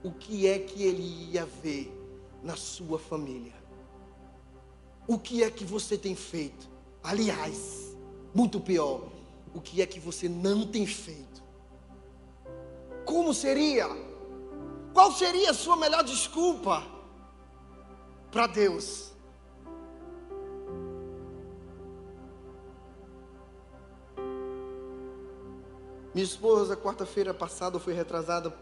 o 0.00 0.12
que 0.12 0.46
é 0.46 0.60
que 0.60 0.84
ele 0.84 1.32
ia 1.32 1.44
ver 1.44 1.92
na 2.40 2.54
sua 2.54 3.00
família? 3.00 3.52
O 5.08 5.18
que 5.18 5.42
é 5.42 5.50
que 5.50 5.64
você 5.64 5.98
tem 5.98 6.14
feito? 6.14 6.70
Aliás, 7.02 7.96
muito 8.32 8.60
pior, 8.60 9.08
o 9.52 9.60
que 9.60 9.82
é 9.82 9.86
que 9.86 9.98
você 9.98 10.28
não 10.28 10.68
tem 10.68 10.86
feito? 10.86 11.42
Como 13.04 13.34
seria? 13.34 13.88
Qual 14.94 15.10
seria 15.10 15.50
a 15.50 15.54
sua 15.54 15.76
melhor 15.76 16.04
desculpa 16.04 16.86
para 18.30 18.46
Deus? 18.46 19.10
Minha 26.14 26.24
esposa, 26.24 26.76
quarta-feira 26.76 27.32
passada, 27.32 27.78
foi 27.78 27.94
retrasada, 27.94 28.54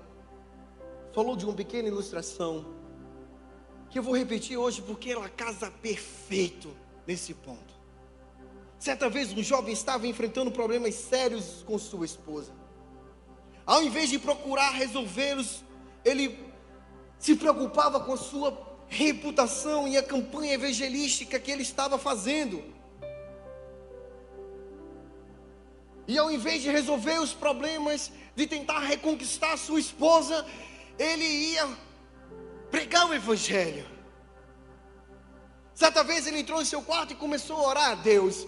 falou 1.12 1.34
de 1.34 1.44
uma 1.44 1.54
pequena 1.54 1.88
ilustração, 1.88 2.64
que 3.90 3.98
eu 3.98 4.02
vou 4.04 4.16
repetir 4.16 4.56
hoje 4.56 4.80
porque 4.82 5.10
ela 5.10 5.28
casa 5.28 5.68
perfeito 5.68 6.70
nesse 7.04 7.34
ponto. 7.34 7.74
Certa 8.78 9.10
vez 9.10 9.32
um 9.32 9.42
jovem 9.42 9.72
estava 9.72 10.06
enfrentando 10.06 10.52
problemas 10.52 10.94
sérios 10.94 11.64
com 11.66 11.76
sua 11.76 12.06
esposa. 12.06 12.52
Ao 13.66 13.82
invés 13.82 14.08
de 14.08 14.18
procurar 14.18 14.70
resolvê-los, 14.70 15.64
ele 16.04 16.38
se 17.18 17.34
preocupava 17.34 17.98
com 17.98 18.12
a 18.12 18.16
sua 18.16 18.56
reputação 18.88 19.88
e 19.88 19.96
a 19.96 20.02
campanha 20.02 20.54
evangelística 20.54 21.38
que 21.38 21.50
ele 21.50 21.62
estava 21.62 21.98
fazendo. 21.98 22.62
E 26.10 26.18
ao 26.18 26.28
invés 26.28 26.60
de 26.60 26.68
resolver 26.68 27.20
os 27.20 27.32
problemas, 27.32 28.10
de 28.34 28.44
tentar 28.44 28.80
reconquistar 28.80 29.56
sua 29.56 29.78
esposa, 29.78 30.44
ele 30.98 31.24
ia 31.24 31.68
pregar 32.68 33.08
o 33.08 33.14
Evangelho. 33.14 33.86
Certa 35.72 36.02
vez 36.02 36.26
ele 36.26 36.40
entrou 36.40 36.60
em 36.60 36.64
seu 36.64 36.82
quarto 36.82 37.12
e 37.12 37.14
começou 37.14 37.58
a 37.58 37.68
orar 37.68 37.90
a 37.92 37.94
Deus. 37.94 38.44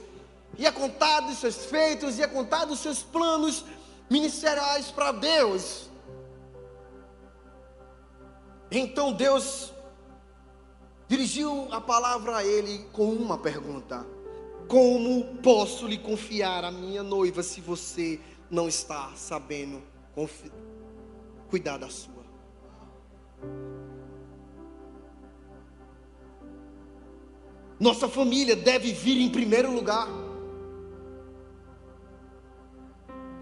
Ia 0.58 0.72
contar 0.72 1.20
dos 1.20 1.38
seus 1.38 1.64
feitos, 1.66 2.18
ia 2.18 2.26
contar 2.26 2.64
dos 2.64 2.80
seus 2.80 3.00
planos 3.00 3.64
ministeriais 4.10 4.90
para 4.90 5.12
Deus. 5.12 5.88
Então 8.72 9.12
Deus 9.12 9.72
dirigiu 11.06 11.68
a 11.70 11.80
palavra 11.80 12.38
a 12.38 12.44
ele 12.44 12.88
com 12.92 13.08
uma 13.12 13.38
pergunta: 13.38 14.04
como 14.72 15.22
posso 15.42 15.86
lhe 15.86 15.98
confiar 15.98 16.64
a 16.64 16.70
minha 16.70 17.02
noiva 17.02 17.42
se 17.42 17.60
você 17.60 18.18
não 18.50 18.66
está 18.66 19.12
sabendo 19.14 19.82
cuidar 21.50 21.76
da 21.76 21.90
sua? 21.90 22.24
Nossa 27.78 28.08
família 28.08 28.56
deve 28.56 28.94
vir 28.94 29.20
em 29.20 29.28
primeiro 29.28 29.70
lugar. 29.70 30.08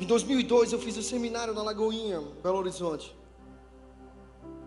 Em 0.00 0.06
2002 0.06 0.72
eu 0.72 0.80
fiz 0.80 0.96
o 0.96 0.98
um 0.98 1.02
seminário 1.04 1.54
na 1.54 1.62
Lagoinha, 1.62 2.20
Belo 2.42 2.58
Horizonte. 2.58 3.16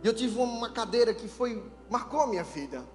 E 0.02 0.08
eu 0.08 0.13
tive 0.13 0.39
uma 0.39 0.69
cadeira 0.69 1.13
que 1.13 1.28
foi 1.28 1.62
marcou 1.89 2.21
a 2.21 2.28
minha 2.28 2.45
vida. 2.45 2.86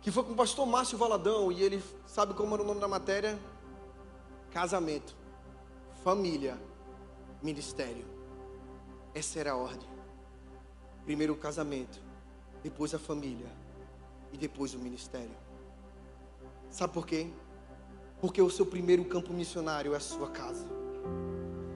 Que 0.00 0.10
foi 0.10 0.22
com 0.22 0.32
o 0.32 0.36
pastor 0.36 0.66
Márcio 0.66 0.96
Valadão, 0.96 1.50
e 1.50 1.62
ele 1.62 1.82
sabe 2.06 2.34
como 2.34 2.54
era 2.54 2.62
o 2.62 2.66
nome 2.66 2.80
da 2.80 2.88
matéria? 2.88 3.38
Casamento, 4.50 5.14
família, 6.04 6.58
ministério. 7.42 8.04
Essa 9.14 9.40
era 9.40 9.52
a 9.52 9.56
ordem. 9.56 9.88
Primeiro 11.04 11.32
o 11.32 11.36
casamento, 11.36 12.00
depois 12.62 12.94
a 12.94 12.98
família 12.98 13.50
e 14.32 14.36
depois 14.36 14.74
o 14.74 14.78
ministério. 14.78 15.36
Sabe 16.70 16.92
por 16.92 17.06
quê? 17.06 17.28
Porque 18.20 18.40
o 18.42 18.50
seu 18.50 18.66
primeiro 18.66 19.04
campo 19.04 19.32
missionário 19.32 19.94
é 19.94 19.96
a 19.96 20.00
sua 20.00 20.28
casa. 20.28 20.66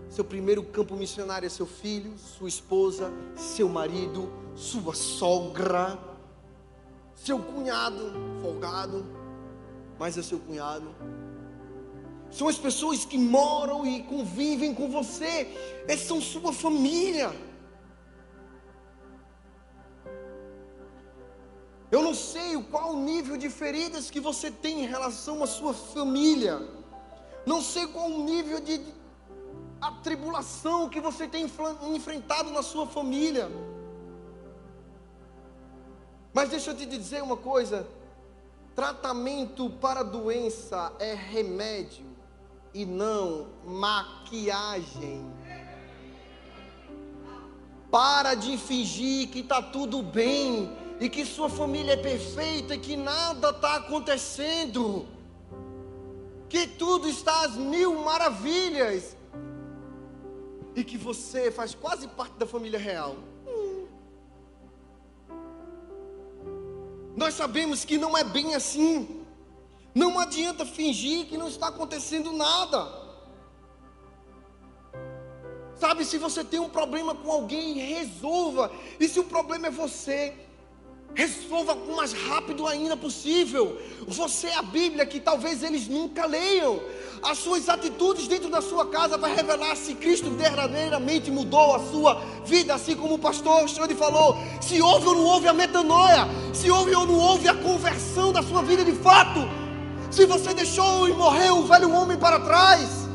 Seu 0.09 0.25
primeiro 0.25 0.63
campo 0.63 0.95
missionário 0.95 1.47
é 1.47 1.49
seu 1.49 1.67
filho, 1.67 2.17
sua 2.19 2.49
esposa, 2.49 3.11
seu 3.35 3.69
marido, 3.69 4.31
sua 4.55 4.95
sogra 4.95 6.12
seu 7.25 7.39
cunhado, 7.39 8.05
folgado, 8.43 9.07
mas 9.99 10.19
é 10.19 10.23
seu 10.23 10.39
cunhado. 10.41 10.89
São 12.33 12.49
as 12.49 12.59
pessoas 12.59 13.05
que 13.05 13.17
moram 13.17 13.87
e 13.87 14.03
convivem 14.03 14.75
com 14.75 14.89
você. 14.91 15.33
Essas 15.87 16.07
são 16.09 16.21
sua 16.21 16.53
família. 16.53 17.31
Eu 21.93 22.03
não 22.03 22.15
sei 22.15 22.61
qual 22.71 22.95
o 22.95 22.97
nível 22.97 23.37
de 23.37 23.51
feridas 23.51 24.11
que 24.11 24.19
você 24.19 24.51
tem 24.51 24.83
em 24.83 24.87
relação 24.87 25.45
à 25.45 25.47
sua 25.47 25.75
família. 25.75 26.57
Não 27.47 27.61
sei 27.63 27.87
qual 27.87 28.09
o 28.11 28.25
nível 28.25 28.59
de 28.61 28.81
atribulação 29.81 30.89
que 30.89 31.01
você 31.01 31.29
tem 31.29 31.47
enfrentado 31.95 32.51
na 32.51 32.63
sua 32.63 32.87
família. 32.87 33.49
Mas 36.33 36.49
deixa 36.49 36.71
eu 36.71 36.77
te 36.77 36.87
dizer 36.87 37.23
uma 37.23 37.37
coisa: 37.37 37.87
tratamento 38.75 39.69
para 39.69 40.03
doença 40.03 40.93
é 40.99 41.15
remédio 41.15 42.07
e 42.73 42.87
não 42.87 43.49
maquiagem. 43.65 45.31
Para 47.91 48.35
de 48.35 48.57
fingir 48.57 49.29
que 49.29 49.41
está 49.41 49.61
tudo 49.61 50.03
bem 50.03 50.75
e 50.99 51.11
que 51.11 51.27
sua 51.27 51.51
família 51.51 51.93
é 51.93 51.97
perfeita 51.97 52.75
e 52.75 52.79
que 52.79 52.97
nada 52.97 53.51
está 53.51 53.75
acontecendo, 53.77 55.07
que 56.49 56.67
tudo 56.67 57.07
está 57.07 57.45
às 57.45 57.55
mil 57.55 58.03
maravilhas 58.03 59.15
e 60.75 60.83
que 60.83 60.97
você 60.97 61.51
faz 61.51 61.75
quase 61.75 62.09
parte 62.09 62.35
da 62.39 62.47
família 62.47 62.79
real. 62.79 63.17
Nós 67.17 67.35
sabemos 67.35 67.85
que 67.85 67.99
não 67.99 68.17
é 68.17 68.25
bem 68.25 68.55
assim. 68.55 69.25
Não 69.95 70.19
adianta 70.19 70.65
fingir 70.65 71.27
que 71.27 71.37
não 71.37 71.49
está 71.49 71.69
acontecendo 71.69 72.33
nada. 72.33 73.03
Sabe, 75.79 76.05
se 76.05 76.17
você 76.17 76.45
tem 76.45 76.61
um 76.61 76.69
problema 76.69 77.15
com 77.15 77.31
alguém, 77.31 77.75
resolva. 77.75 78.71
E 79.01 79.09
se 79.09 79.19
o 79.19 79.25
problema 79.25 79.67
é 79.67 79.71
você, 79.71 80.33
resolva 81.15 81.75
o 81.75 81.97
mais 81.97 82.13
rápido 82.13 82.67
ainda 82.67 82.97
possível. 82.97 83.79
Você 84.07 84.47
é 84.47 84.55
a 84.55 84.63
Bíblia 84.63 85.05
que 85.05 85.21
talvez 85.21 85.63
eles 85.63 85.89
nunca 85.89 86.25
leiam. 86.25 86.81
As 87.23 87.39
suas 87.39 87.69
atitudes 87.69 88.27
dentro 88.27 88.51
da 88.51 88.61
sua 88.61 88.87
casa 88.87 89.17
vai 89.17 89.33
revelar 89.33 89.77
se 89.77 89.95
Cristo 89.95 90.29
verdadeiramente 90.31 91.31
mudou 91.31 91.77
a 91.77 91.79
sua 91.79 92.21
vida, 92.45 92.75
assim 92.75 92.97
como 92.97 93.15
o 93.15 93.19
pastor 93.19 93.69
Xande 93.69 93.95
falou. 93.95 94.37
Se 94.61 94.83
houve 94.83 95.07
ou 95.07 95.15
não 95.15 95.25
houve 95.27 95.47
a 95.47 95.53
metanoia, 95.53 96.27
se 96.53 96.69
houve 96.69 96.93
ou 96.93 97.07
não 97.07 97.17
houve 97.17 97.49
a 97.49 97.55
conversão 97.55 98.33
da 98.33 98.43
sua 98.43 98.63
vida 98.63 98.85
de 98.85 98.93
fato. 98.93 99.39
Se 100.11 100.27
você 100.27 100.53
deixou 100.53 101.09
e 101.09 101.13
morreu 101.13 101.59
o 101.59 101.65
velho 101.65 101.93
homem 101.93 102.19
para 102.19 102.41
trás. 102.41 103.09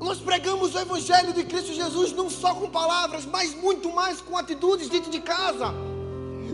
Nós 0.00 0.20
pregamos 0.20 0.72
o 0.76 0.78
Evangelho 0.78 1.32
de 1.32 1.42
Cristo 1.42 1.72
Jesus 1.72 2.12
não 2.12 2.30
só 2.30 2.54
com 2.54 2.70
palavras, 2.70 3.26
mas 3.26 3.54
muito 3.54 3.92
mais 3.92 4.20
com 4.20 4.38
atitudes 4.38 4.88
dentro 4.88 5.10
de 5.10 5.20
casa. 5.20 5.74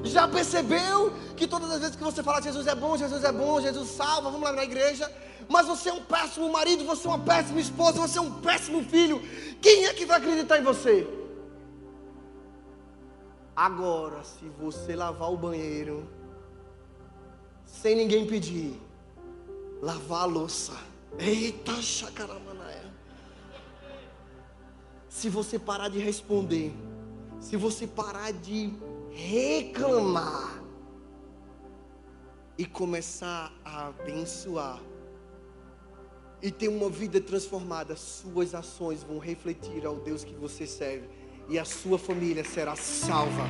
Já 0.04 0.28
percebeu 0.28 1.12
que 1.37 1.46
todas 1.46 1.70
as 1.70 1.80
vezes 1.80 1.96
que 1.96 2.02
você 2.02 2.22
fala 2.22 2.42
Jesus 2.42 2.66
é 2.66 2.74
bom, 2.74 2.96
Jesus 2.96 3.24
é 3.24 3.32
bom, 3.32 3.61
Jesus 3.61 3.88
salva, 3.90 4.30
vamos 4.30 4.42
lá 4.42 4.52
na 4.52 4.64
igreja, 4.64 5.11
mas 5.48 5.66
você 5.66 5.88
é 5.88 5.92
um 5.92 6.02
péssimo 6.02 6.50
marido, 6.50 6.84
você 6.84 7.06
é 7.06 7.11
uma 7.11 7.18
péssima 7.18 7.61
esposa, 7.61 8.00
você 8.00 8.18
é 8.18 8.22
um 8.22 8.40
péssimo 8.40 8.82
filho, 8.84 9.20
quem 9.61 9.87
é 9.87 9.94
que 9.94 10.06
vai 10.06 10.18
acreditar 10.18 10.58
em 10.58 10.62
você? 10.62 11.06
Agora, 13.54 14.22
se 14.22 14.44
você 14.61 14.94
lavar 14.94 15.32
o 15.32 15.37
banheiro, 15.37 16.08
sem 17.64 17.96
ninguém 17.96 18.26
pedir, 18.26 18.80
lavar 19.82 20.22
a 20.22 20.24
louça, 20.26 20.76
eita 21.18 21.74
chacaramanaia. 21.82 22.92
Se 25.08 25.28
você 25.28 25.58
parar 25.58 25.88
de 25.88 25.98
responder, 25.98 26.72
se 27.40 27.56
você 27.56 27.87
parar 27.87 28.32
de 28.32 28.72
reclamar 29.18 30.62
e 32.57 32.64
começar 32.64 33.52
a 33.64 33.88
abençoar 33.88 34.81
e 36.40 36.52
ter 36.52 36.68
uma 36.68 36.88
vida 36.88 37.20
transformada, 37.20 37.96
suas 37.96 38.54
ações 38.54 39.02
vão 39.02 39.18
refletir 39.18 39.85
ao 39.85 39.96
Deus 39.96 40.22
que 40.22 40.33
você 40.35 40.68
serve 40.68 41.09
e 41.48 41.59
a 41.59 41.64
sua 41.64 41.98
família 41.98 42.44
será 42.44 42.76
salva. 42.76 43.42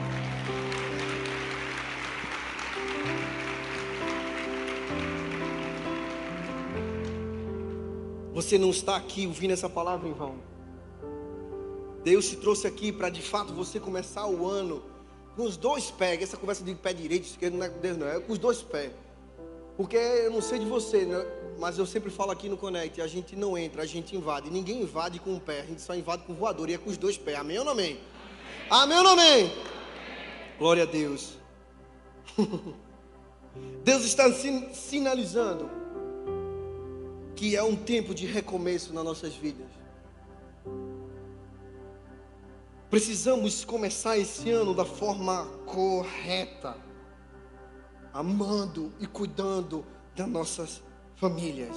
Você 8.33 8.57
não 8.57 8.70
está 8.70 8.96
aqui 8.96 9.26
ouvindo 9.26 9.52
essa 9.52 9.68
palavra 9.68 10.09
em 10.09 10.14
vão. 10.14 10.37
Deus 12.02 12.26
te 12.26 12.37
trouxe 12.37 12.66
aqui 12.66 12.90
para 12.90 13.11
de 13.11 13.20
fato 13.20 13.52
você 13.52 13.78
começar 13.78 14.26
o 14.26 14.46
ano 14.46 14.83
com 15.38 15.44
os 15.44 15.57
dois 15.57 15.88
pés. 15.88 16.20
Essa 16.20 16.37
conversa 16.37 16.64
de 16.64 16.74
pé 16.74 16.92
direito, 16.92 17.24
esquerdo 17.24 17.57
não 17.57 17.64
é 17.64 17.68
com 17.68 17.79
Deus, 17.79 17.96
não, 17.96 18.09
é 18.09 18.18
com 18.18 18.33
os 18.33 18.38
dois 18.40 18.61
pés. 18.61 18.90
Porque 19.77 19.96
eu 19.96 20.33
não 20.33 20.42
sei 20.42 20.59
de 20.59 20.66
você, 20.66 21.05
né? 21.07 21.24
mas 21.57 21.79
eu 21.79 21.87
sempre 21.87 22.11
falo 22.11 22.33
aqui 22.33 22.48
no 22.48 22.57
Connect: 22.57 23.01
a 23.01 23.07
gente 23.07 23.37
não 23.37 23.57
entra, 23.57 23.83
a 23.83 23.87
gente 23.87 24.16
invade. 24.16 24.51
Ninguém 24.51 24.83
invade 24.83 25.20
com 25.20 25.37
o 25.37 25.40
pé, 25.40 25.61
a 25.61 25.64
gente 25.64 25.81
só 25.81 25.94
invade 25.94 26.24
com 26.24 26.35
voador 26.35 26.68
e 26.68 26.74
é 26.74 26.79
com 26.79 26.90
os 26.90 26.98
dois 26.98 27.16
pés. 27.16 27.38
Amém 27.38 27.57
ou 27.57 27.64
não 27.64 27.70
amém? 27.70 28.01
Amém 28.68 28.98
ou 28.98 29.05
não 29.05 29.12
amém? 29.12 29.53
Glória 30.59 30.83
a 30.83 30.87
Deus. 30.87 31.35
Deus 33.85 34.05
está 34.05 34.31
sinalizando 34.72 35.70
que 37.37 37.55
é 37.55 37.62
um 37.62 37.77
tempo 37.77 38.12
de 38.12 38.27
recomeço 38.27 38.92
nas 38.92 39.05
nossas 39.05 39.35
vidas. 39.35 39.78
Precisamos 42.90 43.66
começar 43.66 44.16
esse 44.16 44.51
ano 44.51 44.72
da 44.72 44.85
forma 44.85 45.44
correta, 45.66 46.74
amando 48.14 48.90
e 48.98 49.07
cuidando 49.07 49.85
das 50.16 50.27
nossas 50.27 50.83
famílias. 51.14 51.77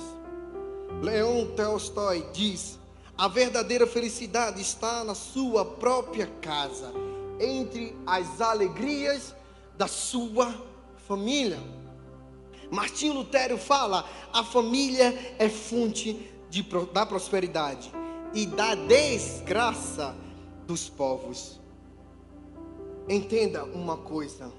Leon 1.02 1.47
Tolstói 1.47 2.26
diz: 2.32 2.80
a 3.17 3.28
verdadeira 3.28 3.86
felicidade 3.86 4.62
está 4.62 5.04
na 5.04 5.13
sua 5.13 5.65
própria 5.65 6.28
casa, 6.41 6.93
entre 7.41 7.93
as 8.08 8.39
alegrias 8.39 9.36
da 9.78 9.89
sua 9.89 10.56
família. 11.10 11.60
Martinho 12.71 13.15
Lutero 13.15 13.58
fala: 13.58 14.10
a 14.32 14.45
família 14.45 15.36
é 15.38 15.50
fonte 15.50 16.32
de, 16.50 16.63
da 16.93 17.06
prosperidade 17.06 17.91
e 18.34 18.45
da 18.45 18.76
desgraça 18.76 20.15
dos 20.65 20.89
povos. 20.89 21.60
Entenda 23.08 23.63
uma 23.65 23.97
coisa: 23.97 24.52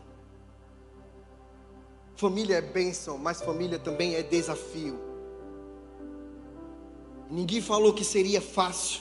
família 2.17 2.57
é 2.57 2.61
bênção, 2.61 3.19
mas 3.19 3.41
família 3.41 3.79
também 3.79 4.15
é 4.15 4.23
desafio. 4.23 4.99
Ninguém 7.31 7.63
falou 7.63 7.95
que 7.95 8.05
seria 8.05 8.43
fácil, 8.43 9.01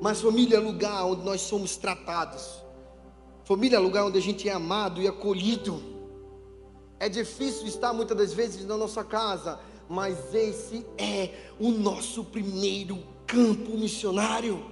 mas 0.00 0.20
família 0.20 0.56
é 0.56 0.60
lugar 0.60 1.04
onde 1.04 1.24
nós 1.24 1.40
somos 1.40 1.76
tratados, 1.76 2.62
família 3.44 3.76
é 3.76 3.80
lugar 3.80 4.04
onde 4.04 4.18
a 4.18 4.22
gente 4.22 4.48
é 4.48 4.52
amado 4.52 5.02
e 5.02 5.08
acolhido. 5.08 5.82
É 7.00 7.08
difícil 7.08 7.66
estar 7.66 7.92
muitas 7.92 8.16
das 8.16 8.32
vezes 8.32 8.64
na 8.66 8.76
nossa 8.76 9.02
casa, 9.02 9.58
mas 9.88 10.32
esse 10.32 10.86
é 10.96 11.30
o 11.58 11.70
nosso 11.70 12.22
primeiro 12.22 13.02
campo 13.26 13.76
missionário. 13.76 14.64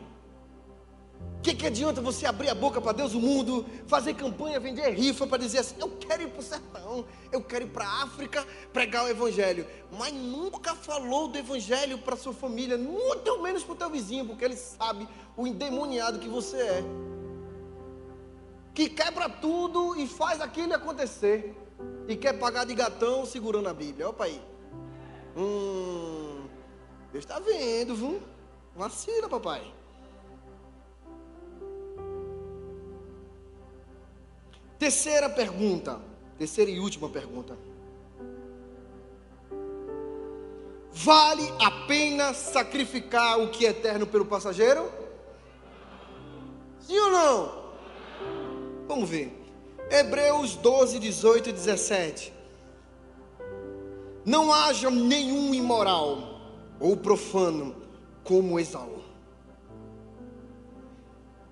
O 1.38 1.40
que, 1.40 1.54
que 1.54 1.66
adianta 1.66 2.00
você 2.00 2.26
abrir 2.26 2.48
a 2.48 2.54
boca 2.54 2.80
para 2.80 2.92
Deus 2.92 3.14
o 3.14 3.20
mundo, 3.20 3.64
fazer 3.86 4.14
campanha, 4.14 4.58
vender 4.58 4.90
rifa 4.90 5.24
para 5.24 5.38
dizer 5.38 5.58
assim: 5.58 5.76
eu 5.78 5.88
quero 5.90 6.24
ir 6.24 6.30
para 6.30 6.40
o 6.40 6.42
sertão, 6.42 7.04
eu 7.30 7.40
quero 7.40 7.64
ir 7.64 7.68
para 7.68 7.86
a 7.86 8.02
África 8.02 8.44
pregar 8.72 9.04
o 9.04 9.08
Evangelho, 9.08 9.64
mas 9.96 10.12
nunca 10.12 10.74
falou 10.74 11.28
do 11.28 11.38
Evangelho 11.38 11.96
para 11.98 12.16
sua 12.16 12.32
família, 12.32 12.76
muito 12.76 13.40
menos 13.40 13.62
para 13.62 13.72
o 13.72 13.76
teu 13.76 13.88
vizinho, 13.88 14.26
porque 14.26 14.44
ele 14.44 14.56
sabe 14.56 15.08
o 15.36 15.46
endemoniado 15.46 16.18
que 16.18 16.28
você 16.28 16.56
é, 16.56 16.84
que 18.74 18.88
quebra 18.88 19.28
tudo 19.28 19.94
e 19.96 20.08
faz 20.08 20.40
aquilo 20.40 20.74
acontecer 20.74 21.54
e 22.08 22.16
quer 22.16 22.32
pagar 22.32 22.66
de 22.66 22.74
gatão 22.74 23.24
segurando 23.24 23.68
a 23.68 23.74
Bíblia. 23.74 24.08
Opa 24.08 24.24
aí. 24.24 24.42
Hum, 25.36 26.48
Deus 27.12 27.24
está 27.24 27.38
vendo, 27.38 27.94
viu? 27.94 28.20
Vacila, 28.74 29.28
papai. 29.28 29.77
Terceira 34.78 35.28
pergunta. 35.28 36.00
Terceira 36.38 36.70
e 36.70 36.78
última 36.78 37.08
pergunta. 37.08 37.56
Vale 40.92 41.48
a 41.60 41.70
pena 41.86 42.32
sacrificar 42.32 43.38
o 43.40 43.50
que 43.50 43.66
é 43.66 43.70
eterno 43.70 44.06
pelo 44.06 44.24
passageiro? 44.24 44.90
Sim 46.80 46.98
ou 46.98 47.10
não? 47.10 47.58
Vamos 48.86 49.08
ver. 49.08 49.32
Hebreus 49.90 50.56
12, 50.56 50.98
18 50.98 51.50
e 51.50 51.52
17. 51.52 52.32
Não 54.24 54.52
haja 54.52 54.90
nenhum 54.90 55.54
imoral 55.54 56.40
ou 56.78 56.96
profano 56.96 57.74
como 58.22 58.58
Esaú, 58.60 59.02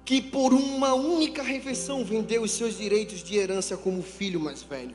que 0.06 0.22
por 0.22 0.54
uma 0.54 0.94
única 0.94 1.42
refeição 1.42 2.04
vendeu 2.04 2.42
os 2.42 2.52
seus 2.52 2.78
direitos 2.78 3.24
de 3.24 3.36
herança 3.36 3.76
como 3.76 4.00
filho 4.04 4.38
mais 4.38 4.62
velho. 4.62 4.94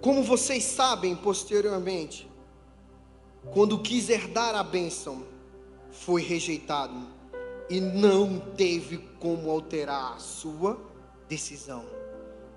Como 0.00 0.22
vocês 0.22 0.64
sabem, 0.64 1.14
posteriormente, 1.14 2.26
quando 3.52 3.78
quis 3.78 4.08
herdar 4.08 4.54
a 4.54 4.62
bênção, 4.62 5.26
foi 5.92 6.22
rejeitado 6.22 6.96
e 7.68 7.78
não 7.78 8.40
teve 8.56 8.96
como 9.18 9.50
alterar 9.50 10.14
a 10.14 10.18
sua 10.18 10.80
decisão, 11.28 11.84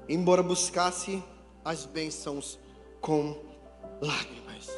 embora 0.07 0.41
buscasse 0.41 1.21
as 1.65 1.85
bênçãos 1.85 2.57
com 3.01 3.37
lágrimas. 4.01 4.69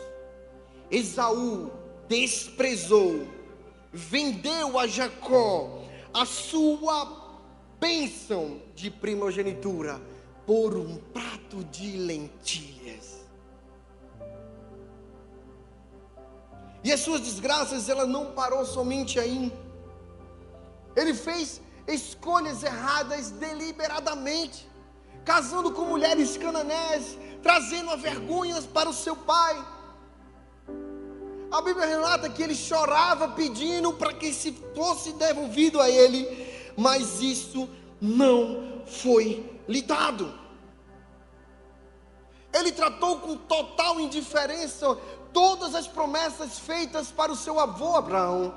Esaú 0.90 1.70
desprezou, 2.08 3.28
vendeu 3.96 4.78
a 4.78 4.86
Jacó 4.86 5.82
a 6.14 6.26
sua 6.26 7.40
bênção 7.80 8.62
de 8.76 8.92
primogenitura 8.92 10.02
por 10.46 10.76
um 10.76 10.98
prato 10.98 11.64
de 11.66 11.98
lentilhas. 11.98 13.26
E 16.84 16.92
as 16.92 17.00
suas 17.00 17.22
desgraças, 17.22 17.90
ela 17.90 18.06
não 18.06 18.34
parou 18.34 18.66
somente 18.66 19.20
aí. 19.20 19.52
Ele 20.96 21.14
fez 21.14 21.62
escolhas 21.88 22.64
erradas 22.64 23.32
deliberadamente, 23.32 24.70
casando 25.24 25.72
com 25.72 25.86
mulheres 25.86 26.38
cananés, 26.38 27.18
trazendo 27.42 27.90
a 27.92 27.96
vergonhas 27.96 28.66
para 28.66 28.90
o 28.90 28.94
seu 28.94 29.16
pai. 29.16 29.56
A 31.52 31.62
Bíblia 31.62 31.86
relata 31.86 32.30
que 32.30 32.44
ele 32.44 32.56
chorava 32.56 33.30
pedindo 33.30 33.94
para 33.94 34.14
que 34.14 34.34
se 34.34 34.52
fosse 34.76 35.14
devolvido 35.14 35.80
a 35.80 35.90
ele, 35.90 36.28
mas 36.76 37.22
isso 37.22 37.70
não 38.02 38.82
foi 38.86 39.62
lhe 39.68 39.82
dado. 39.82 40.34
Ele 42.54 42.72
tratou 42.72 43.20
com 43.20 43.36
total 43.38 44.00
indiferença 44.00 44.98
todas 45.34 45.76
as 45.76 45.88
promessas 45.88 46.60
feitas 46.60 47.12
para 47.12 47.32
o 47.32 47.36
seu 47.36 47.60
avô 47.60 47.96
Abraão 47.96 48.54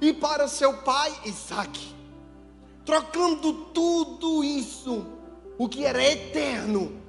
e 0.00 0.12
para 0.12 0.48
seu 0.48 0.78
pai 0.78 1.12
Isaque 1.24 1.94
trocando 2.84 3.52
tudo 3.72 4.44
isso, 4.44 5.06
o 5.56 5.68
que 5.68 5.84
era 5.84 6.02
eterno, 6.02 7.00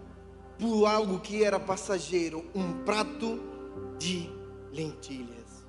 por 0.58 0.86
algo 0.86 1.20
que 1.20 1.44
era 1.44 1.60
passageiro, 1.60 2.46
um 2.56 2.84
prato 2.86 3.40
de 3.98 4.30
lentilhas. 4.76 5.66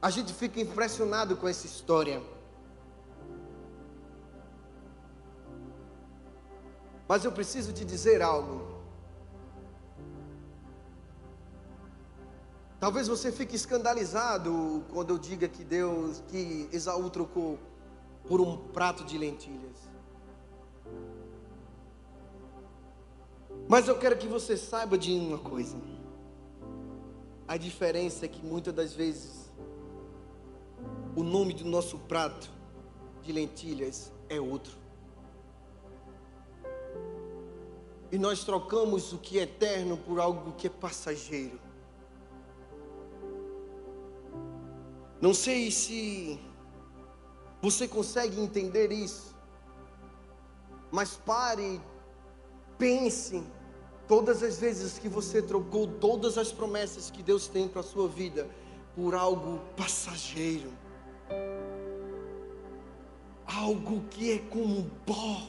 A 0.00 0.10
gente 0.10 0.32
fica 0.34 0.60
impressionado 0.60 1.36
com 1.36 1.48
essa 1.48 1.66
história. 1.66 2.22
Mas 7.08 7.24
eu 7.24 7.32
preciso 7.32 7.72
te 7.72 7.84
dizer 7.84 8.20
algo. 8.20 8.76
Talvez 12.78 13.08
você 13.08 13.32
fique 13.32 13.56
escandalizado 13.56 14.84
quando 14.92 15.10
eu 15.10 15.18
diga 15.18 15.48
que 15.48 15.64
Deus, 15.64 16.22
que 16.28 16.68
Esaú 16.70 17.08
trocou 17.08 17.58
por 18.28 18.40
um 18.40 18.68
prato 18.68 19.02
de 19.04 19.16
lentilhas. 19.16 19.85
Mas 23.68 23.88
eu 23.88 23.98
quero 23.98 24.16
que 24.16 24.28
você 24.28 24.56
saiba 24.56 24.96
de 24.96 25.12
uma 25.12 25.38
coisa. 25.38 25.76
A 27.48 27.56
diferença 27.56 28.24
é 28.24 28.28
que 28.28 28.44
muitas 28.44 28.72
das 28.72 28.92
vezes 28.94 29.52
o 31.16 31.22
nome 31.22 31.52
do 31.52 31.64
nosso 31.64 31.98
prato 31.98 32.50
de 33.22 33.32
lentilhas 33.32 34.12
é 34.28 34.40
outro. 34.40 34.76
E 38.12 38.18
nós 38.18 38.44
trocamos 38.44 39.12
o 39.12 39.18
que 39.18 39.38
é 39.38 39.42
eterno 39.42 39.96
por 39.96 40.20
algo 40.20 40.52
que 40.52 40.68
é 40.68 40.70
passageiro. 40.70 41.58
Não 45.20 45.34
sei 45.34 45.72
se 45.72 46.38
você 47.60 47.88
consegue 47.88 48.40
entender 48.40 48.92
isso, 48.92 49.34
mas 50.92 51.16
pare, 51.16 51.80
pense 52.78 53.42
Todas 54.08 54.42
as 54.42 54.58
vezes 54.58 54.98
que 54.98 55.08
você 55.08 55.42
trocou 55.42 55.86
todas 55.86 56.38
as 56.38 56.52
promessas 56.52 57.10
que 57.10 57.22
Deus 57.22 57.48
tem 57.48 57.66
para 57.66 57.80
a 57.80 57.84
sua 57.84 58.06
vida 58.06 58.48
por 58.94 59.14
algo 59.14 59.60
passageiro, 59.76 60.72
algo 63.44 64.04
que 64.08 64.32
é 64.32 64.38
como 64.38 64.88
pó, 65.04 65.48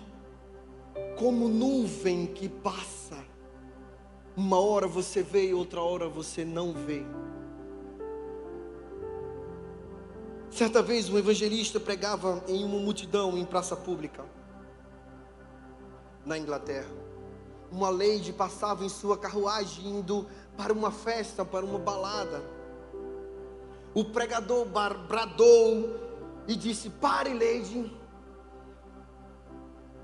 como 1.17 1.47
nuvem 1.47 2.25
que 2.25 2.49
passa. 2.49 3.15
Uma 4.35 4.59
hora 4.59 4.87
você 4.87 5.21
vê 5.21 5.49
e 5.49 5.53
outra 5.53 5.81
hora 5.81 6.09
você 6.09 6.43
não 6.43 6.73
vê. 6.73 7.03
Certa 10.49 10.81
vez 10.81 11.07
um 11.09 11.17
evangelista 11.17 11.79
pregava 11.79 12.43
em 12.47 12.63
uma 12.63 12.79
multidão 12.79 13.37
em 13.37 13.45
praça 13.45 13.75
pública, 13.75 14.25
na 16.25 16.37
Inglaterra. 16.37 17.06
Uma 17.71 17.89
lady 17.89 18.31
passava 18.31 18.85
em 18.85 18.89
sua 18.89 19.17
carruagem 19.17 19.99
indo 19.99 20.27
para 20.55 20.71
uma 20.71 20.91
festa, 20.91 21.43
para 21.43 21.65
uma 21.65 21.77
balada. 21.77 22.41
O 23.93 24.05
pregador 24.05 24.65
bradou 25.07 25.99
e 26.47 26.55
disse: 26.55 26.89
Pare, 26.89 27.33
lady. 27.33 27.91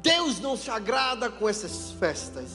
Deus 0.01 0.39
não 0.39 0.57
se 0.57 0.69
agrada 0.69 1.29
com 1.29 1.47
essas 1.47 1.91
festas. 1.93 2.51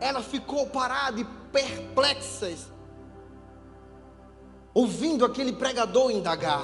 Ela 0.00 0.22
ficou 0.22 0.66
parada 0.66 1.20
e 1.20 1.24
perplexa 1.52 2.56
ouvindo 4.72 5.24
aquele 5.24 5.54
pregador 5.54 6.10
indagar. 6.10 6.62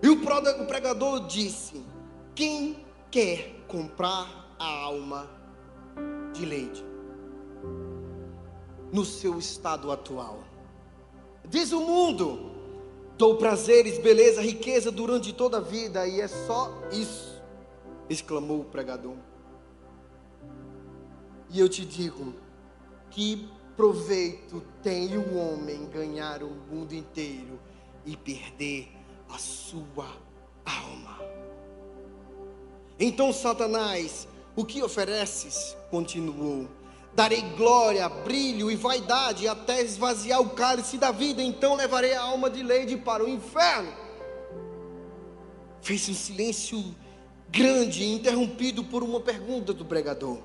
E 0.00 0.08
o 0.08 0.66
pregador 0.66 1.26
disse: 1.26 1.84
Quem 2.34 2.84
quer 3.10 3.64
comprar 3.66 4.47
a 4.58 4.66
alma 4.66 5.28
de 6.32 6.44
Leide 6.44 6.84
no 8.92 9.04
seu 9.04 9.38
estado 9.38 9.92
atual? 9.92 10.40
Diz 11.44 11.72
o 11.72 11.80
mundo: 11.80 12.50
dou 13.16 13.36
prazeres, 13.36 13.98
beleza, 13.98 14.40
riqueza 14.40 14.90
durante 14.90 15.32
toda 15.32 15.58
a 15.58 15.60
vida, 15.60 16.06
e 16.06 16.20
é 16.20 16.28
só 16.28 16.72
isso, 16.92 17.42
exclamou 18.08 18.60
o 18.60 18.64
pregador. 18.64 19.16
E 21.50 21.58
eu 21.58 21.68
te 21.68 21.84
digo 21.84 22.34
que 23.10 23.48
proveito 23.76 24.62
tem 24.82 25.16
o 25.16 25.36
homem 25.36 25.86
ganhar 25.86 26.42
o 26.42 26.50
mundo 26.50 26.92
inteiro 26.92 27.58
e 28.04 28.16
perder 28.16 28.88
a 29.28 29.38
sua 29.38 30.08
alma? 30.64 31.18
Então 33.00 33.32
Satanás, 33.32 34.28
o 34.58 34.64
que 34.64 34.82
ofereces? 34.82 35.76
Continuou. 35.88 36.68
Darei 37.14 37.42
glória, 37.56 38.08
brilho 38.08 38.68
e 38.68 38.74
vaidade 38.74 39.46
até 39.46 39.80
esvaziar 39.80 40.40
o 40.40 40.50
cálice 40.50 40.98
da 40.98 41.12
vida, 41.12 41.40
então 41.40 41.76
levarei 41.76 42.14
a 42.14 42.22
alma 42.22 42.50
de 42.50 42.60
Leide 42.60 42.96
para 42.96 43.24
o 43.24 43.28
inferno. 43.28 43.92
Fez 45.80 46.08
um 46.08 46.14
silêncio 46.14 46.92
grande, 47.48 48.04
interrompido 48.04 48.82
por 48.82 49.04
uma 49.04 49.20
pergunta 49.20 49.72
do 49.72 49.84
pregador. 49.84 50.40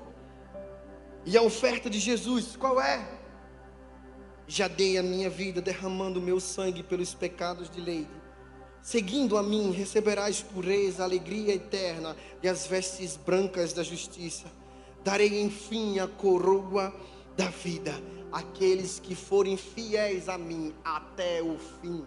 E 1.26 1.36
a 1.36 1.42
oferta 1.42 1.90
de 1.90 1.98
Jesus, 1.98 2.54
qual 2.54 2.80
é? 2.80 3.04
Já 4.46 4.68
dei 4.68 4.96
a 4.96 5.02
minha 5.02 5.28
vida 5.28 5.60
derramando 5.60 6.20
meu 6.20 6.38
sangue 6.38 6.84
pelos 6.84 7.14
pecados 7.14 7.68
de 7.68 7.80
Leide. 7.80 8.23
Seguindo 8.84 9.38
a 9.38 9.42
mim, 9.42 9.70
receberás 9.70 10.42
pureza, 10.42 11.04
alegria 11.04 11.54
eterna 11.54 12.14
e 12.42 12.46
as 12.46 12.66
vestes 12.66 13.16
brancas 13.16 13.72
da 13.72 13.82
justiça. 13.82 14.44
Darei 15.02 15.40
enfim 15.40 16.00
a 16.00 16.06
coroa 16.06 16.94
da 17.34 17.48
vida 17.48 17.94
àqueles 18.30 19.00
que 19.00 19.14
forem 19.14 19.56
fiéis 19.56 20.28
a 20.28 20.36
mim 20.36 20.74
até 20.84 21.42
o 21.42 21.56
fim. 21.80 22.04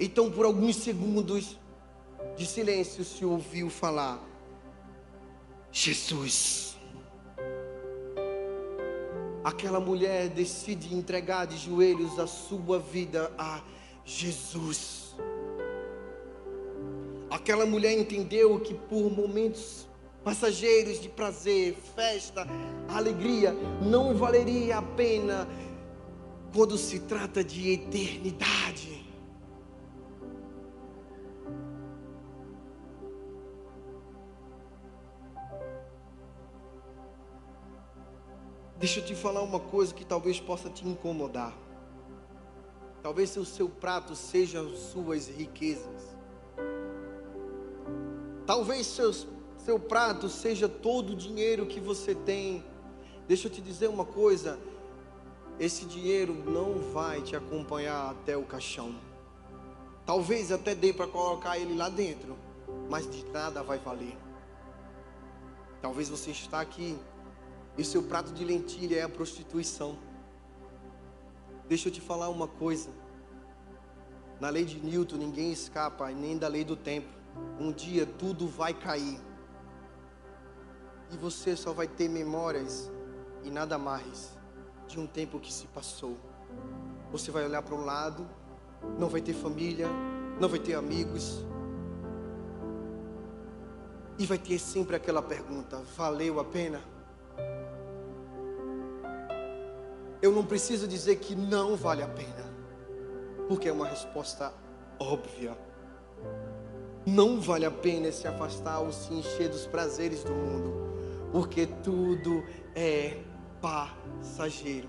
Então, 0.00 0.30
por 0.30 0.46
alguns 0.46 0.76
segundos 0.76 1.58
de 2.34 2.46
silêncio, 2.46 3.04
se 3.04 3.26
ouviu 3.26 3.68
falar: 3.68 4.26
Jesus 5.70 6.74
aquela 9.44 9.78
mulher 9.78 10.30
decide 10.30 10.94
entregar 10.94 11.46
de 11.46 11.58
joelhos 11.58 12.18
a 12.18 12.26
sua 12.26 12.78
vida 12.78 13.30
a 13.36 13.60
Jesus. 13.60 13.73
Aquela 17.30 17.66
mulher 17.66 17.92
entendeu 17.92 18.60
que 18.60 18.74
por 18.74 19.10
momentos 19.10 19.86
passageiros 20.22 21.00
de 21.00 21.08
prazer, 21.08 21.74
festa, 21.94 22.46
alegria, 22.88 23.52
não 23.82 24.14
valeria 24.14 24.78
a 24.78 24.82
pena 24.82 25.46
quando 26.54 26.78
se 26.78 27.00
trata 27.00 27.42
de 27.42 27.72
eternidade. 27.72 29.04
Deixa 38.78 39.00
eu 39.00 39.04
te 39.04 39.14
falar 39.14 39.42
uma 39.42 39.60
coisa 39.60 39.94
que 39.94 40.04
talvez 40.04 40.38
possa 40.38 40.68
te 40.68 40.86
incomodar. 40.86 41.63
Talvez 43.04 43.36
o 43.36 43.44
seu 43.44 43.68
prato 43.68 44.16
seja 44.16 44.66
suas 44.74 45.28
riquezas. 45.28 46.16
Talvez 48.46 48.86
seus, 48.86 49.26
seu 49.58 49.78
prato 49.78 50.26
seja 50.30 50.70
todo 50.70 51.10
o 51.10 51.14
dinheiro 51.14 51.66
que 51.66 51.78
você 51.78 52.14
tem. 52.14 52.64
Deixa 53.28 53.46
eu 53.46 53.52
te 53.52 53.60
dizer 53.60 53.90
uma 53.90 54.06
coisa: 54.06 54.58
esse 55.60 55.84
dinheiro 55.84 56.32
não 56.32 56.78
vai 56.94 57.20
te 57.20 57.36
acompanhar 57.36 58.10
até 58.10 58.38
o 58.38 58.44
caixão. 58.44 58.98
Talvez 60.06 60.50
até 60.50 60.74
dê 60.74 60.90
para 60.90 61.06
colocar 61.06 61.58
ele 61.58 61.76
lá 61.76 61.90
dentro, 61.90 62.38
mas 62.88 63.06
de 63.06 63.22
nada 63.26 63.62
vai 63.62 63.76
valer. 63.76 64.16
Talvez 65.82 66.08
você 66.08 66.30
está 66.30 66.58
aqui 66.58 66.98
e 67.76 67.84
seu 67.84 68.02
prato 68.02 68.32
de 68.32 68.46
lentilha 68.46 68.96
é 68.96 69.02
a 69.02 69.10
prostituição. 69.10 70.13
Deixa 71.68 71.88
eu 71.88 71.92
te 71.92 72.00
falar 72.00 72.28
uma 72.28 72.46
coisa. 72.46 72.90
Na 74.40 74.50
lei 74.50 74.64
de 74.64 74.78
Newton 74.78 75.16
ninguém 75.16 75.52
escapa, 75.52 76.10
nem 76.10 76.36
da 76.36 76.48
lei 76.48 76.64
do 76.64 76.76
tempo. 76.76 77.08
Um 77.58 77.72
dia 77.72 78.04
tudo 78.06 78.46
vai 78.46 78.74
cair. 78.74 79.18
E 81.10 81.16
você 81.16 81.56
só 81.56 81.72
vai 81.72 81.86
ter 81.86 82.08
memórias 82.08 82.90
e 83.42 83.50
nada 83.50 83.78
mais 83.78 84.36
de 84.86 85.00
um 85.00 85.06
tempo 85.06 85.38
que 85.40 85.52
se 85.52 85.66
passou. 85.68 86.18
Você 87.10 87.30
vai 87.30 87.44
olhar 87.44 87.62
para 87.62 87.74
um 87.74 87.84
lado, 87.84 88.28
não 88.98 89.08
vai 89.08 89.20
ter 89.20 89.32
família, 89.32 89.88
não 90.40 90.48
vai 90.48 90.58
ter 90.58 90.74
amigos. 90.74 91.44
E 94.18 94.26
vai 94.26 94.38
ter 94.38 94.58
sempre 94.58 94.96
aquela 94.96 95.22
pergunta: 95.22 95.82
valeu 95.96 96.38
a 96.38 96.44
pena? 96.44 96.80
Eu 100.24 100.32
não 100.32 100.42
preciso 100.42 100.88
dizer 100.88 101.16
que 101.16 101.36
não 101.36 101.76
vale 101.76 102.02
a 102.02 102.08
pena, 102.08 102.50
porque 103.46 103.68
é 103.68 103.72
uma 103.72 103.86
resposta 103.86 104.54
óbvia. 104.98 105.54
Não 107.04 107.38
vale 107.38 107.66
a 107.66 107.70
pena 107.70 108.10
se 108.10 108.26
afastar 108.26 108.80
ou 108.80 108.90
se 108.90 109.12
encher 109.12 109.50
dos 109.50 109.66
prazeres 109.66 110.24
do 110.24 110.32
mundo, 110.32 110.94
porque 111.30 111.66
tudo 111.66 112.42
é 112.74 113.18
passageiro. 113.60 114.88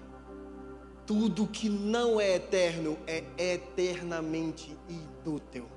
Tudo 1.06 1.46
que 1.48 1.68
não 1.68 2.18
é 2.18 2.36
eterno 2.36 2.98
é 3.06 3.26
eternamente 3.38 4.80
inútil. 4.88 5.68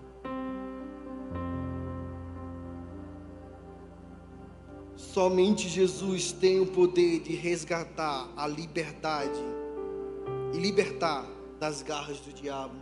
Somente 5.19 5.69
Jesus 5.69 6.31
tem 6.31 6.61
o 6.61 6.67
poder 6.67 7.19
de 7.19 7.35
resgatar 7.35 8.29
a 8.37 8.47
liberdade 8.47 9.43
e 10.55 10.59
libertar 10.59 11.27
das 11.59 11.83
garras 11.83 12.21
do 12.21 12.33
diabo. 12.33 12.77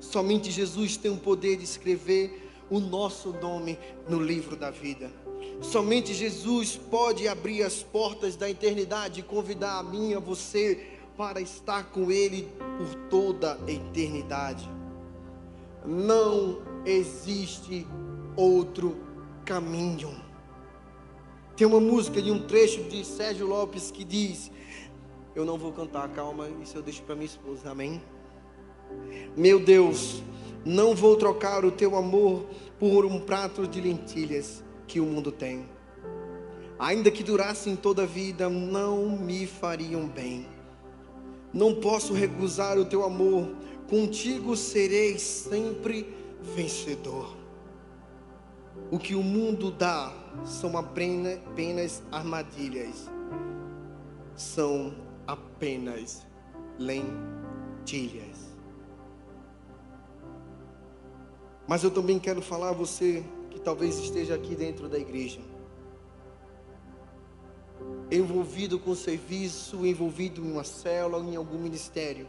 Somente 0.00 0.50
Jesus 0.50 0.96
tem 0.96 1.10
o 1.10 1.18
poder 1.18 1.58
de 1.58 1.64
escrever 1.64 2.50
o 2.70 2.80
nosso 2.80 3.34
nome 3.34 3.78
no 4.08 4.18
livro 4.18 4.56
da 4.56 4.70
vida. 4.70 5.12
Somente 5.60 6.14
Jesus 6.14 6.74
pode 6.74 7.28
abrir 7.28 7.62
as 7.62 7.82
portas 7.82 8.34
da 8.34 8.48
eternidade 8.48 9.20
e 9.20 9.22
convidar 9.22 9.80
a 9.80 9.82
mim 9.82 10.12
e 10.12 10.14
a 10.14 10.20
você 10.20 10.86
para 11.18 11.38
estar 11.38 11.90
com 11.90 12.10
Ele 12.10 12.48
por 12.78 12.94
toda 13.10 13.58
a 13.62 13.70
eternidade. 13.70 14.66
Não 15.84 16.62
existe 16.86 17.86
outro 18.38 18.96
caminho. 19.44 20.32
Tem 21.56 21.64
uma 21.64 21.78
música 21.78 22.20
de 22.20 22.32
um 22.32 22.40
trecho 22.40 22.82
de 22.84 23.04
Sérgio 23.04 23.46
Lopes 23.46 23.90
que 23.90 24.02
diz: 24.02 24.50
Eu 25.36 25.44
não 25.44 25.56
vou 25.56 25.70
cantar, 25.72 26.08
calma, 26.08 26.48
isso 26.60 26.76
eu 26.76 26.82
deixo 26.82 27.02
para 27.04 27.14
minha 27.14 27.26
esposa, 27.26 27.70
amém? 27.70 28.02
Meu 29.36 29.60
Deus, 29.60 30.20
não 30.64 30.96
vou 30.96 31.16
trocar 31.16 31.64
o 31.64 31.70
teu 31.70 31.96
amor 31.96 32.44
por 32.78 33.04
um 33.04 33.20
prato 33.20 33.68
de 33.68 33.80
lentilhas 33.80 34.64
que 34.86 34.98
o 34.98 35.04
mundo 35.04 35.30
tem. 35.30 35.68
ainda 36.76 37.08
que 37.08 37.22
durassem 37.22 37.76
toda 37.76 38.02
a 38.02 38.06
vida, 38.06 38.48
não 38.48 39.16
me 39.16 39.46
fariam 39.46 40.08
bem. 40.08 40.46
Não 41.52 41.76
posso 41.76 42.12
recusar 42.12 42.76
o 42.78 42.84
teu 42.84 43.04
amor, 43.04 43.54
contigo 43.88 44.56
serei 44.56 45.20
sempre 45.20 46.12
vencedor. 46.42 47.36
O 48.90 48.98
que 48.98 49.14
o 49.14 49.22
mundo 49.22 49.70
dá 49.70 50.23
são 50.42 50.76
apenas 50.76 52.02
armadilhas, 52.10 53.10
são 54.34 54.94
apenas 55.26 56.26
lentilhas. 56.78 58.54
Mas 61.66 61.82
eu 61.82 61.90
também 61.90 62.18
quero 62.18 62.42
falar 62.42 62.70
a 62.70 62.72
você 62.72 63.24
que 63.50 63.60
talvez 63.60 63.98
esteja 63.98 64.34
aqui 64.34 64.54
dentro 64.54 64.88
da 64.88 64.98
igreja, 64.98 65.40
envolvido 68.10 68.78
com 68.78 68.94
serviço, 68.94 69.86
envolvido 69.86 70.44
em 70.44 70.52
uma 70.52 70.64
célula, 70.64 71.24
em 71.24 71.36
algum 71.36 71.58
ministério. 71.58 72.26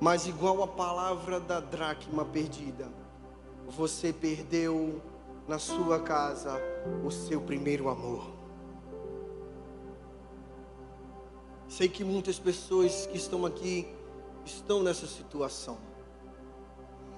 Mas 0.00 0.26
igual 0.26 0.62
a 0.62 0.66
palavra 0.66 1.40
da 1.40 1.60
dracma 1.60 2.24
perdida, 2.24 2.88
você 3.68 4.12
perdeu 4.12 5.00
na 5.46 5.58
sua 5.58 6.00
casa 6.00 6.60
o 7.04 7.10
seu 7.10 7.40
primeiro 7.40 7.88
amor. 7.88 8.30
Sei 11.68 11.88
que 11.88 12.04
muitas 12.04 12.38
pessoas 12.38 13.06
que 13.06 13.16
estão 13.16 13.46
aqui 13.46 13.88
estão 14.44 14.82
nessa 14.82 15.06
situação. 15.06 15.78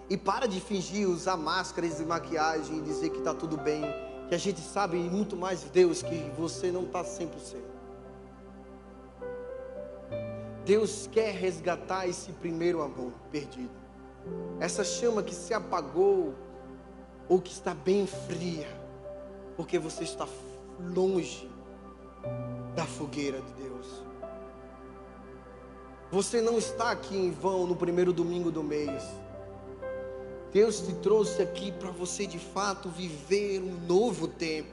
E 0.09 0.16
para 0.16 0.47
de 0.47 0.61
fingir, 0.61 1.09
usar 1.09 1.37
máscaras 1.37 1.99
e 1.99 2.05
maquiagem 2.05 2.79
e 2.79 2.83
dizer 2.83 3.11
que 3.11 3.18
está 3.18 3.35
tudo 3.35 3.57
bem, 3.57 3.83
que 4.29 4.35
a 4.35 4.39
gente 4.39 4.61
sabe 4.61 4.97
muito 4.97 5.37
mais 5.37 5.62
de 5.62 5.70
Deus 5.70 6.03
que 6.03 6.31
você 6.37 6.70
não 6.70 6.85
está 6.85 7.03
100%. 7.03 7.75
Deus 10.64 11.09
quer 11.11 11.35
resgatar 11.35 12.07
esse 12.07 12.33
primeiro 12.33 12.81
amor 12.81 13.12
perdido. 13.31 13.75
Essa 14.61 14.83
chama 14.85 15.22
que 15.22 15.35
se 15.35 15.53
apagou 15.53 16.35
ou 17.29 17.41
que 17.41 17.53
está 17.53 17.75
bem 17.75 18.07
fria, 18.07 18.68
porque 19.57 19.79
você 19.79 20.05
está 20.05 20.27
longe 20.81 21.49
da 22.75 22.85
fogueira 22.85 23.41
de 23.41 23.53
Deus. 23.55 24.03
Você 26.11 26.41
não 26.41 26.59
está 26.59 26.91
aqui 26.91 27.16
em 27.16 27.31
vão 27.31 27.66
no 27.66 27.75
primeiro 27.75 28.12
domingo 28.12 28.51
do 28.51 28.62
mês. 28.62 29.03
Deus 30.53 30.81
te 30.81 30.95
trouxe 30.95 31.43
aqui 31.43 31.72
para 31.72 31.91
você 31.91 32.27
de 32.27 32.39
fato 32.39 32.89
viver 32.89 33.61
um 33.61 33.75
novo 33.87 34.29
tempo. 34.29 34.72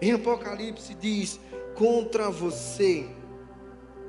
Em 0.00 0.12
Apocalipse 0.12 0.92
diz: 0.94 1.40
Contra 1.74 2.30
você 2.30 3.08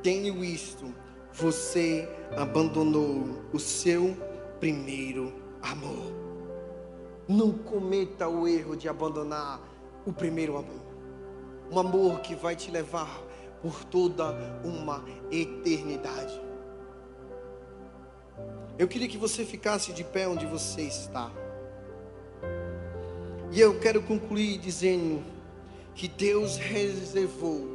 tenho 0.04 0.44
isto, 0.44 0.94
você 1.32 2.10
abandonou 2.36 3.42
o 3.54 3.60
seu 3.60 4.18
primeiro 4.60 5.34
amor. 5.62 6.27
Não 7.28 7.52
cometa 7.52 8.28
o 8.28 8.48
erro 8.48 8.76
de 8.76 8.88
abandonar 8.88 9.62
o 10.06 10.14
primeiro 10.14 10.58
amor. 10.58 10.88
Um 11.70 11.80
amor 11.80 12.22
que 12.22 12.36
vai 12.36 12.56
te 12.56 12.72
levar 12.72 13.22
por 13.62 13.84
toda 13.84 14.34
uma 14.64 15.04
eternidade. 15.30 16.42
Eu 18.78 18.88
queria 18.88 19.08
que 19.08 19.18
você 19.18 19.44
ficasse 19.44 19.92
de 19.92 20.04
pé 20.04 20.28
onde 20.28 20.46
você 20.46 20.84
está. 20.84 21.32
E 23.52 23.60
eu 23.60 23.80
quero 23.80 24.02
concluir 24.04 24.58
dizendo 24.60 25.24
que 25.96 26.08
Deus 26.08 26.58
reservou 26.58 27.68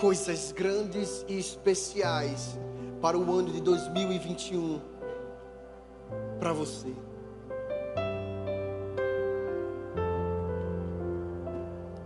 coisas 0.00 0.52
grandes 0.52 1.24
e 1.28 1.38
especiais 1.38 2.58
para 3.02 3.18
o 3.18 3.34
ano 3.34 3.52
de 3.52 3.60
2021 3.60 4.80
para 6.38 6.52
você. 6.52 6.94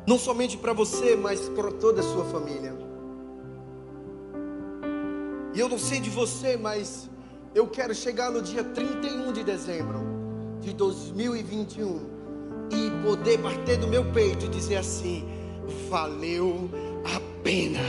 Não 0.06 0.18
somente 0.18 0.56
para 0.56 0.72
você, 0.72 1.16
mas 1.16 1.48
para 1.48 1.70
toda 1.72 2.00
a 2.00 2.04
sua 2.04 2.24
família. 2.26 2.74
E 5.54 5.60
eu 5.60 5.68
não 5.68 5.78
sei 5.78 6.00
de 6.00 6.10
você, 6.10 6.56
mas 6.56 7.08
eu 7.54 7.66
quero 7.68 7.94
chegar 7.94 8.30
no 8.30 8.42
dia 8.42 8.62
31 8.62 9.32
de 9.32 9.42
dezembro 9.44 10.00
de 10.60 10.74
2021 10.74 12.00
e 12.70 12.90
poder 13.02 13.38
bater 13.38 13.78
no 13.78 13.86
meu 13.86 14.04
peito 14.12 14.46
e 14.46 14.48
dizer 14.48 14.76
assim: 14.76 15.26
valeu 15.88 16.68
a 17.04 17.20
pena. 17.42 17.80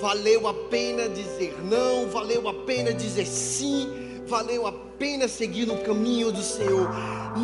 Valeu 0.00 0.46
a 0.48 0.54
pena 0.54 1.08
dizer 1.08 1.56
não, 1.64 2.08
valeu 2.08 2.48
a 2.48 2.54
pena 2.54 2.92
dizer 2.92 3.24
sim, 3.24 3.88
valeu 4.26 4.66
a 4.66 4.72
pena 4.72 5.28
seguir 5.28 5.66
no 5.66 5.78
caminho 5.78 6.30
do 6.30 6.42
Senhor. 6.42 6.88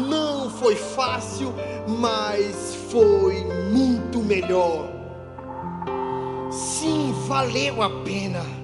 Não 0.09 0.51
foi 0.51 0.77
fácil, 0.77 1.55
mas 1.87 2.78
foi 2.91 3.45
muito 3.73 4.19
melhor. 4.21 4.89
Sim, 6.51 7.13
valeu 7.27 7.83
a 7.83 7.91
pena. 8.03 8.59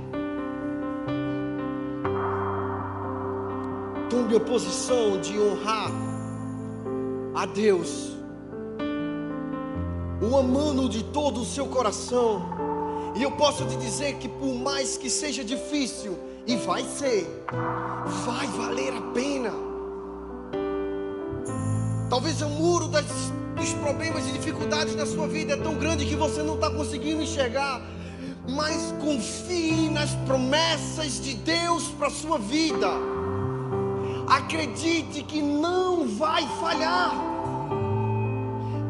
tome 4.15 4.37
a 4.37 4.41
posição 4.41 5.21
de 5.21 5.39
honrar 5.39 5.91
a 7.35 7.47
Deus, 7.47 8.13
o 10.23 10.37
amando 10.37 10.89
de 10.89 11.03
todo 11.05 11.41
o 11.41 11.45
seu 11.45 11.67
coração. 11.67 12.43
E 13.17 13.23
eu 13.23 13.33
posso 13.33 13.67
te 13.67 13.77
dizer 13.77 14.15
que 14.15 14.29
por 14.29 14.55
mais 14.55 14.97
que 14.97 15.11
seja 15.11 15.45
difícil, 15.45 16.17
e 16.47 16.57
vai 16.57 16.85
ser, 16.85 17.27
vai 18.25 18.47
valer 18.49 18.93
a 18.95 19.01
pena. 19.13 19.53
Talvez 22.09 22.41
o 22.43 22.49
muro 22.49 22.89
das, 22.89 23.05
dos 23.55 23.73
problemas 23.75 24.27
e 24.29 24.33
dificuldades 24.33 24.95
na 24.95 25.07
sua 25.07 25.27
vida 25.27 25.55
é 25.55 25.57
tão 25.57 25.75
grande 25.75 26.05
que 26.05 26.17
você 26.17 26.43
não 26.43 26.55
está 26.55 26.71
conseguindo 26.71 27.23
enxergar. 27.23 27.81
Mas 28.49 28.95
confie 29.01 29.89
nas 29.89 30.11
promessas 30.27 31.21
de 31.21 31.35
Deus 31.35 31.89
para 31.99 32.09
a 32.09 32.11
sua 32.11 32.39
vida. 32.39 32.89
Acredite 34.29 35.23
que 35.23 35.41
não 35.41 36.09
vai 36.09 36.47
falhar. 36.61 37.15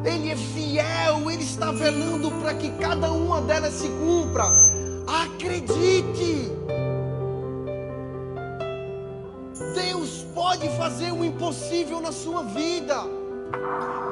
Ele 0.05 0.31
é 0.31 0.37
fiel, 0.37 1.31
Ele 1.31 1.43
está 1.43 1.73
velando 1.73 2.31
para 2.33 2.55
que 2.55 2.71
cada 2.73 3.11
uma 3.13 3.41
delas 3.43 3.75
se 3.75 3.89
cumpra. 3.89 4.45
Acredite. 5.07 6.51
Deus 9.75 10.27
pode 10.35 10.69
fazer 10.77 11.13
o 11.13 11.25
impossível 11.25 12.01
na 12.01 12.13
sua 12.13 12.43
vida. 12.43 13.24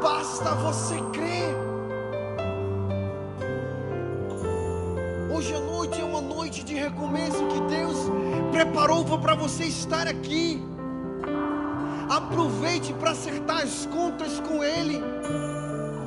Basta 0.03 0.55
você 0.57 0.97
crer. 1.13 1.55
Hoje 5.35 5.55
à 5.55 5.61
noite 5.61 6.01
é 6.01 6.05
uma 6.05 6.21
noite 6.21 6.63
de 6.63 6.75
recomeço 6.75 7.47
que 7.47 7.61
Deus 7.63 7.97
preparou 8.51 9.05
para 9.19 9.35
você 9.35 9.65
estar 9.65 10.07
aqui. 10.07 10.63
Aproveite 12.09 12.93
para 12.93 13.13
acertar 13.13 13.63
as 13.63 13.87
contas 13.87 14.39
com 14.41 14.63
Ele, 14.63 15.01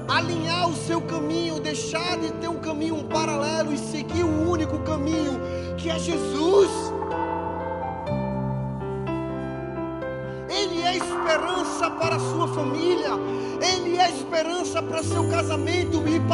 alinhar 0.08 0.70
o 0.70 0.76
seu 0.76 1.02
caminho, 1.02 1.60
deixar 1.60 2.18
de 2.18 2.32
ter 2.34 2.48
um 2.48 2.60
caminho 2.60 3.04
paralelo 3.06 3.74
e 3.74 3.78
seguir 3.78 4.24
o 4.24 4.50
único 4.50 4.78
caminho 4.80 5.40
que 5.78 5.90
é 5.90 5.98
Jesus. 5.98 6.95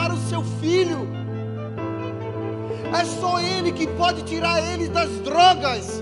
Para 0.01 0.15
o 0.15 0.17
seu 0.17 0.43
filho. 0.59 1.07
É 2.99 3.05
só 3.05 3.39
Ele 3.39 3.71
que 3.71 3.85
pode 3.85 4.23
tirar 4.23 4.59
ele 4.73 4.87
das 4.87 5.09
drogas. 5.19 6.01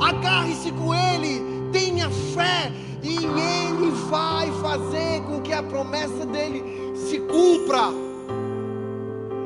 Agarre-se 0.00 0.70
com 0.72 0.94
Ele, 0.94 1.42
tenha 1.72 2.08
fé 2.10 2.70
e 3.02 3.16
Ele 3.16 3.90
vai 4.08 4.50
fazer 4.60 5.20
com 5.22 5.40
que 5.40 5.52
a 5.52 5.64
promessa 5.64 6.24
dele 6.24 6.62
se 6.94 7.18
cumpra. 7.18 7.88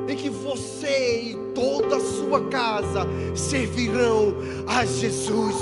E 0.08 0.14
que 0.14 0.28
você 0.28 1.22
e 1.30 1.34
toda 1.54 1.96
a 1.96 2.00
sua 2.00 2.42
casa 2.48 3.06
servirão 3.34 4.34
a 4.66 4.84
Jesus. 4.84 5.56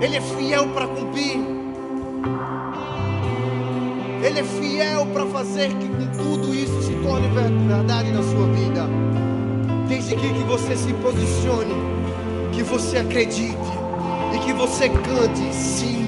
Ele 0.00 0.16
é 0.16 0.20
fiel 0.20 0.68
para 0.68 0.88
cumprir. 0.88 1.57
É 4.38 4.44
fiel 4.44 5.04
para 5.06 5.26
fazer 5.26 5.68
que 5.68 5.88
tudo 6.16 6.54
isso 6.54 6.80
se 6.82 6.92
torne 7.02 7.26
verdade 7.26 8.12
na 8.12 8.22
sua 8.22 8.46
vida. 8.52 8.86
Desde 9.88 10.14
que, 10.14 10.32
que 10.32 10.44
você 10.44 10.76
se 10.76 10.92
posicione, 10.94 11.74
que 12.52 12.62
você 12.62 12.98
acredite 12.98 13.56
e 14.32 14.38
que 14.38 14.52
você 14.52 14.88
cante 14.90 15.52
sim 15.52 16.07